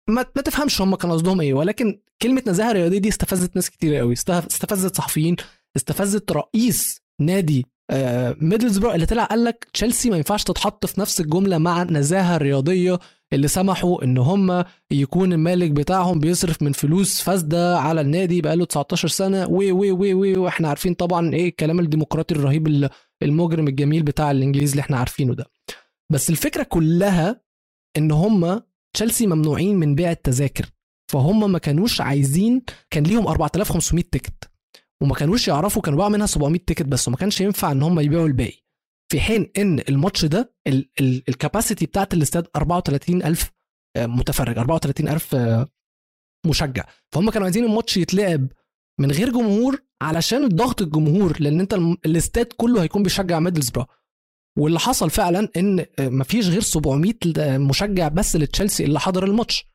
ما, 0.09 0.27
ما 0.37 0.43
تفهمش 0.43 0.81
هم 0.81 0.95
كان 0.95 1.13
قصدهم 1.13 1.41
إيه 1.41 1.55
ولكن 1.55 2.01
كلمة 2.23 2.43
نزاهة 2.47 2.73
رياضية 2.73 2.99
دي 2.99 3.09
استفزت 3.09 3.57
ناس 3.57 3.71
كتير 3.71 3.95
قوي. 3.97 4.13
استفزت 4.13 4.97
صحفيين 4.97 5.37
استفزت 5.77 6.33
رئيس 6.33 7.01
نادي 7.21 7.67
آه 7.91 8.37
ميدلزبرو 8.41 8.93
اللي 8.95 9.07
طلع 9.07 9.25
قال 9.25 9.45
لك 9.45 9.69
تشيلسي 9.73 10.11
ما 10.11 10.17
ينفعش 10.17 10.45
تتحط 10.45 10.87
في 10.87 11.01
نفس 11.01 11.21
الجملة 11.21 11.59
مع 11.59 11.83
النزاهه 11.83 12.37
الرياضيه 12.37 12.99
اللي 13.33 13.49
سمحوا 13.49 14.05
إن 14.05 14.19
هم 14.19 14.65
يكون 14.91 15.33
المالك 15.33 15.71
بتاعهم 15.71 16.19
بيصرف 16.19 16.63
من 16.63 16.73
فلوس 16.73 17.21
فاسدة 17.21 17.79
على 17.79 18.01
النادي 18.01 18.41
بقاله 18.41 18.65
19 18.65 19.09
سنة. 19.09 19.47
و 19.47 19.63
و 19.73 19.93
و 19.93 20.05
و 20.15 20.43
وإحنا 20.43 20.69
عارفين 20.69 20.95
طبعا 20.95 21.35
إيه 21.35 21.49
الكلام 21.49 21.81
الديمقراطي 21.81 22.35
الرهيب 22.35 22.89
المجرم 23.23 23.69
الجميل 23.69 24.03
بتاع 24.03 24.31
الإنجليز 24.31 24.71
اللي 24.71 24.81
إحنا 24.81 24.97
عارفينه 24.97 25.35
ده. 25.35 25.47
بس 26.13 26.31
الفكرة 26.31 26.63
كلها 26.63 27.41
إن 27.97 28.11
هم 28.11 28.63
تشيلسي 28.97 29.27
ممنوعين 29.27 29.77
من 29.77 29.95
بيع 29.95 30.11
التذاكر. 30.11 30.67
فهم 31.13 31.53
ما 31.53 31.59
كانوش 31.59 32.01
عايزين 32.01 32.63
كان 32.91 33.03
ليهم 33.05 33.27
4500 33.27 34.05
ticket. 34.13 34.51
وما 35.03 35.15
كانوش 35.15 35.49
يعرفوا 35.49 35.83
كانوا 35.83 35.99
باعوا 35.99 36.13
منها 36.13 36.27
700 36.27 36.61
ticket 36.67 36.87
بس 36.87 37.09
وما 37.09 37.17
كانش 37.17 37.41
ينفع 37.41 37.73
إن 37.73 37.83
هم 37.83 38.01
يبيعوا 38.01 38.27
الباقي. 38.27 38.66
في 39.09 39.21
حين 39.21 39.51
إن 39.59 39.79
الماتش 39.89 40.25
ده 40.25 40.55
ال 41.01 41.11
capacity 41.11 41.87
بتاعت 41.87 42.15
الاستاد 42.15 42.47
34000 42.57 43.51
آه، 43.97 44.07
متفرج 44.07 44.59
34000 44.59 45.35
آه، 45.35 45.69
مشجع. 46.47 46.85
فهم 47.13 47.31
كانوا 47.31 47.47
عايزين 47.47 47.65
الماتش 47.65 47.97
يتلعب 47.97 48.49
من 49.01 49.11
غير 49.11 49.31
جمهور 49.31 49.83
علشان 50.03 50.45
الضغط 50.45 50.83
الجمهور 50.83 51.37
لأن 51.41 51.61
أنت 51.61 51.75
الاستاد 52.07 52.47
كله 52.47 52.83
هيكون 52.83 53.03
بيشجع 53.03 53.41
ميدلسبرا. 53.41 53.87
واللي 54.59 54.79
حصل 54.79 55.11
فعلا 55.11 55.49
إن 55.57 55.81
آه، 55.81 56.09
مفيش 56.09 56.49
غير 56.49 56.61
700 56.61 57.15
مشجع 57.59 58.09
بس 58.09 58.37
لتشيلسي 58.37 58.85
اللي 58.85 59.01
حضر 59.01 59.25
الماتش 59.25 59.67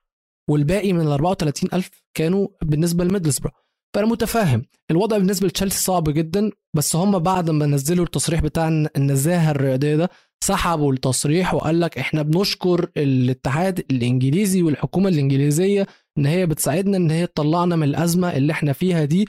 والباقي 0.49 0.93
من 0.93 1.01
ال 1.01 1.11
34000 1.11 1.89
كانوا 2.13 2.47
بالنسبة 2.61 3.03
لميدلسبرا. 3.03 3.51
فانا 3.93 4.07
متفاهم. 4.07 4.65
الوضع 4.91 5.17
بالنسبة 5.17 5.47
لتشيلسي 5.47 5.83
صعب 5.83 6.09
جدا 6.09 6.51
بس 6.75 6.95
هم 6.95 7.19
بعد 7.19 7.49
ما 7.49 7.65
نزلوا 7.65 8.05
التصريح 8.05 8.41
بتاع 8.41 8.67
النزاهة 8.97 9.51
الرياضية 9.51 9.95
ده 9.95 10.09
سحبوا 10.43 10.93
التصريح 10.93 11.53
وقال 11.53 11.79
لك 11.81 11.97
إحنا 11.97 12.21
بنشكر 12.21 12.89
الاتحاد 12.97 13.79
الإنجليزي 13.79 14.63
والحكومة 14.63 15.09
الإنجليزية 15.09 15.87
إن 16.17 16.25
هي 16.25 16.45
بتساعدنا 16.45 16.97
إن 16.97 17.11
هي 17.11 17.27
تطلعنا 17.27 17.75
من 17.75 17.83
الأزمة 17.83 18.37
اللي 18.37 18.53
إحنا 18.53 18.73
فيها 18.73 19.05
دي. 19.05 19.27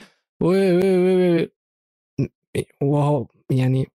وهو 2.81 3.27
يعني 3.51 3.87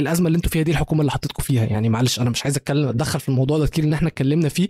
الأزمة 0.00 0.26
اللي 0.26 0.36
أنتوا 0.36 0.50
فيها 0.50 0.62
دي 0.62 0.70
الحكومة 0.70 1.00
اللي 1.00 1.12
حطيتكم 1.12 1.42
فيها. 1.42 1.64
يعني 1.64 1.88
معلش 1.88 2.20
أنا 2.20 2.30
مش 2.30 2.42
عايز 2.44 2.56
أتكلم 2.56 2.88
أتدخل 2.88 3.20
في 3.20 3.28
الموضوع 3.28 3.58
ده 3.58 3.66
كتير 3.66 3.84
إن 3.84 3.92
إحنا 3.92 4.08
اتكلمنا 4.08 4.48
فيه. 4.48 4.68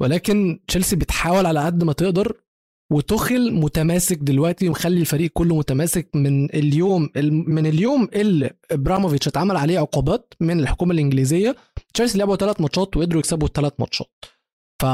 ولكن 0.00 0.60
تشيلسي 0.68 0.96
بتحاول 0.96 1.46
على 1.46 1.64
قد 1.64 1.84
ما 1.84 1.92
تقدر 1.92 2.40
وتخل 2.92 3.52
متماسك 3.54 4.18
دلوقتي 4.18 4.68
ومخلي 4.68 5.00
الفريق 5.00 5.30
كله 5.34 5.56
متماسك 5.56 6.08
من 6.14 6.44
اليوم 6.54 7.08
من 7.46 7.66
اليوم 7.66 8.08
اللي 8.14 8.50
إبراموفيتش 8.70 9.28
اتعمل 9.28 9.56
عليه 9.56 9.78
عقوبات 9.78 10.34
من 10.40 10.60
الحكومة 10.60 10.92
الإنجليزية. 10.92 11.56
تشيلسي 11.94 12.18
لعبوا 12.18 12.36
ثلاث 12.36 12.60
ماتشات 12.60 12.96
وقدروا 12.96 13.20
يكسبوا 13.20 13.48
الثلاث 13.48 13.72
ماتشات. 13.78 14.24
ف 14.82 14.86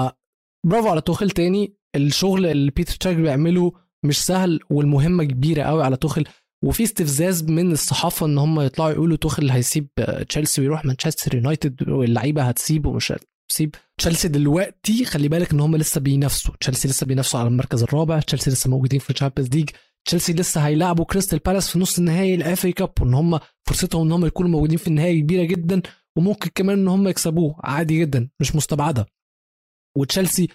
برافو 0.67 0.89
على 0.89 1.01
توخل 1.01 1.31
تاني. 1.31 1.75
الشغل 1.97 2.47
اللي 2.47 2.71
بيتر 2.71 2.95
تشاك 2.95 3.17
بيعمله 3.17 3.73
مش 4.05 4.25
سهل 4.25 4.61
والمهمة 4.71 5.25
كبيرة 5.25 5.63
قوي 5.63 5.85
على 5.85 5.97
توخل 5.97 6.25
وفي 6.65 6.83
استفزاز 6.83 7.45
من 7.45 7.73
الصحافة 7.73 8.27
إن 8.27 8.39
هم 8.39 8.61
يطلعوا 8.61 8.91
يقولوا 8.91 9.17
توخل 9.17 9.51
هيسيب 9.51 9.89
تشيلسي 10.29 10.61
ويروح 10.61 10.85
مانشستر 10.85 11.35
يونايتد 11.35 11.89
واللعيبة 11.89 12.43
هتسيبه 12.43 12.91
ومش 12.91 13.13
هتسيب 13.51 13.75
تشيلسي 13.99 14.29
دلوقتي 14.29 15.05
خلي 15.05 15.29
بالك 15.29 15.53
إن 15.53 15.61
هم 15.61 15.77
لسه 15.77 16.01
بينافسوا. 16.01 16.55
تشيلسي 16.61 16.89
لسه 16.89 17.07
بينافسوا 17.07 17.41
على 17.41 17.49
المركز 17.49 17.83
الرابع. 17.83 18.21
تشيلسي 18.21 18.51
لسه 18.51 18.71
موجودين 18.71 18.99
في 19.01 19.11
ال 19.11 19.15
Champions 19.15 19.51
League 19.51 19.71
تشيلسي 20.05 20.33
لسه 20.33 20.61
هيلعبوا 20.67 21.05
كريستال 21.05 21.39
بالاس 21.39 21.69
في 21.71 21.79
نص 21.79 21.99
النهائي 21.99 22.35
ال 22.35 22.48
FA 22.48 22.73
Cup 22.73 22.93
وإن 23.01 23.15
هم 23.15 23.39
فرصتهم 23.67 24.07
إن 24.07 24.13
هم 24.13 24.27
يكونوا 24.27 24.51
موجودين 24.51 24.79
في 24.79 24.89
النهائي 24.89 25.21
كبيرة 25.21 25.45
جدا 25.45 25.83
وممكن 26.17 26.51
كمان 26.55 26.79
إن 26.79 26.89
هم 26.89 27.09
يكسبوه 27.09 27.57
عادي 27.65 28.01
جدا 28.01 28.29
مش 28.41 28.57
مستبعدة. 28.57 29.07
وتشيلسي 29.97 30.49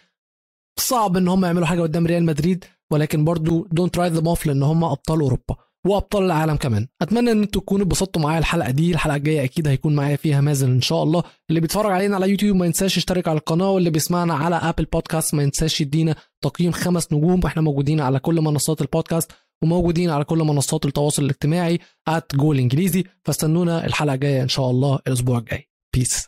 صعب 0.80 1.18
إن 1.18 1.28
هم 1.28 1.46
يعملوا 1.46 1.66
حاجة 1.66 1.82
قدام 1.82 2.06
ريال 2.08 2.26
مدريد 2.26 2.66
ولكن 2.92 3.26
برضو 3.26 3.68
don't 3.72 3.98
write 3.98 4.14
them 4.14 4.30
off 4.30 4.46
لأن 4.46 4.64
هم 4.64 4.84
أبطال 4.84 5.20
أوروبا. 5.20 5.56
وأبطال 5.88 6.24
العالم 6.24 6.56
كمان. 6.56 6.88
أتمنى 7.02 7.32
إن 7.32 7.42
أنتوا 7.42 7.62
تكونوا 7.62 7.86
اتبسطتوا 7.86 8.22
معايا 8.22 8.40
الحلقة 8.40 8.72
دي. 8.72 8.92
الحلقة 8.92 9.16
الجاية 9.16 9.44
أكيد 9.44 9.68
هيكون 9.68 9.96
معايا 9.96 10.16
فيها 10.16 10.42
مازن 10.42 10.72
إن 10.72 10.82
شاء 10.82 11.04
الله. 11.04 11.24
اللي 11.50 11.60
بيتفرج 11.60 11.92
علينا 11.92 12.16
على 12.16 12.30
يوتيوب 12.30 12.58
ما 12.58 12.66
ينساش 12.66 12.98
يشترك 12.98 13.28
على 13.28 13.38
القناة. 13.38 13.70
واللي 13.70 13.90
بيسمعنا 13.90 14.34
على 14.34 14.56
Apple 14.56 14.86
Podcast 14.86 15.34
ما 15.34 15.44
ينساش 15.44 15.82
يدينا 15.82 16.16
تقييم 16.44 16.72
خمس 16.72 17.14
نجوم. 17.14 17.42
إحنا 17.46 17.62
موجودين 17.62 18.02
على 18.02 18.20
كل 18.20 18.42
منصات 18.42 18.82
البودكاست 18.82 19.32
وموجودين 19.64 20.10
على 20.10 20.24
كل 20.24 20.38
منصات 20.38 20.86
التواصل 20.86 21.24
الاجتماعي 21.24 21.80
at 22.08 22.36
جول 22.36 22.60
انجليزي 22.60 23.04
فاستنونا 23.26 23.86
الحلقة 23.86 24.14
الجاية 24.14 24.44
إن 24.44 24.48
شاء 24.48 24.70
الله 24.70 25.00
الأسبوع 25.08 25.38
الجاي. 25.38 25.70
peace 25.96 26.28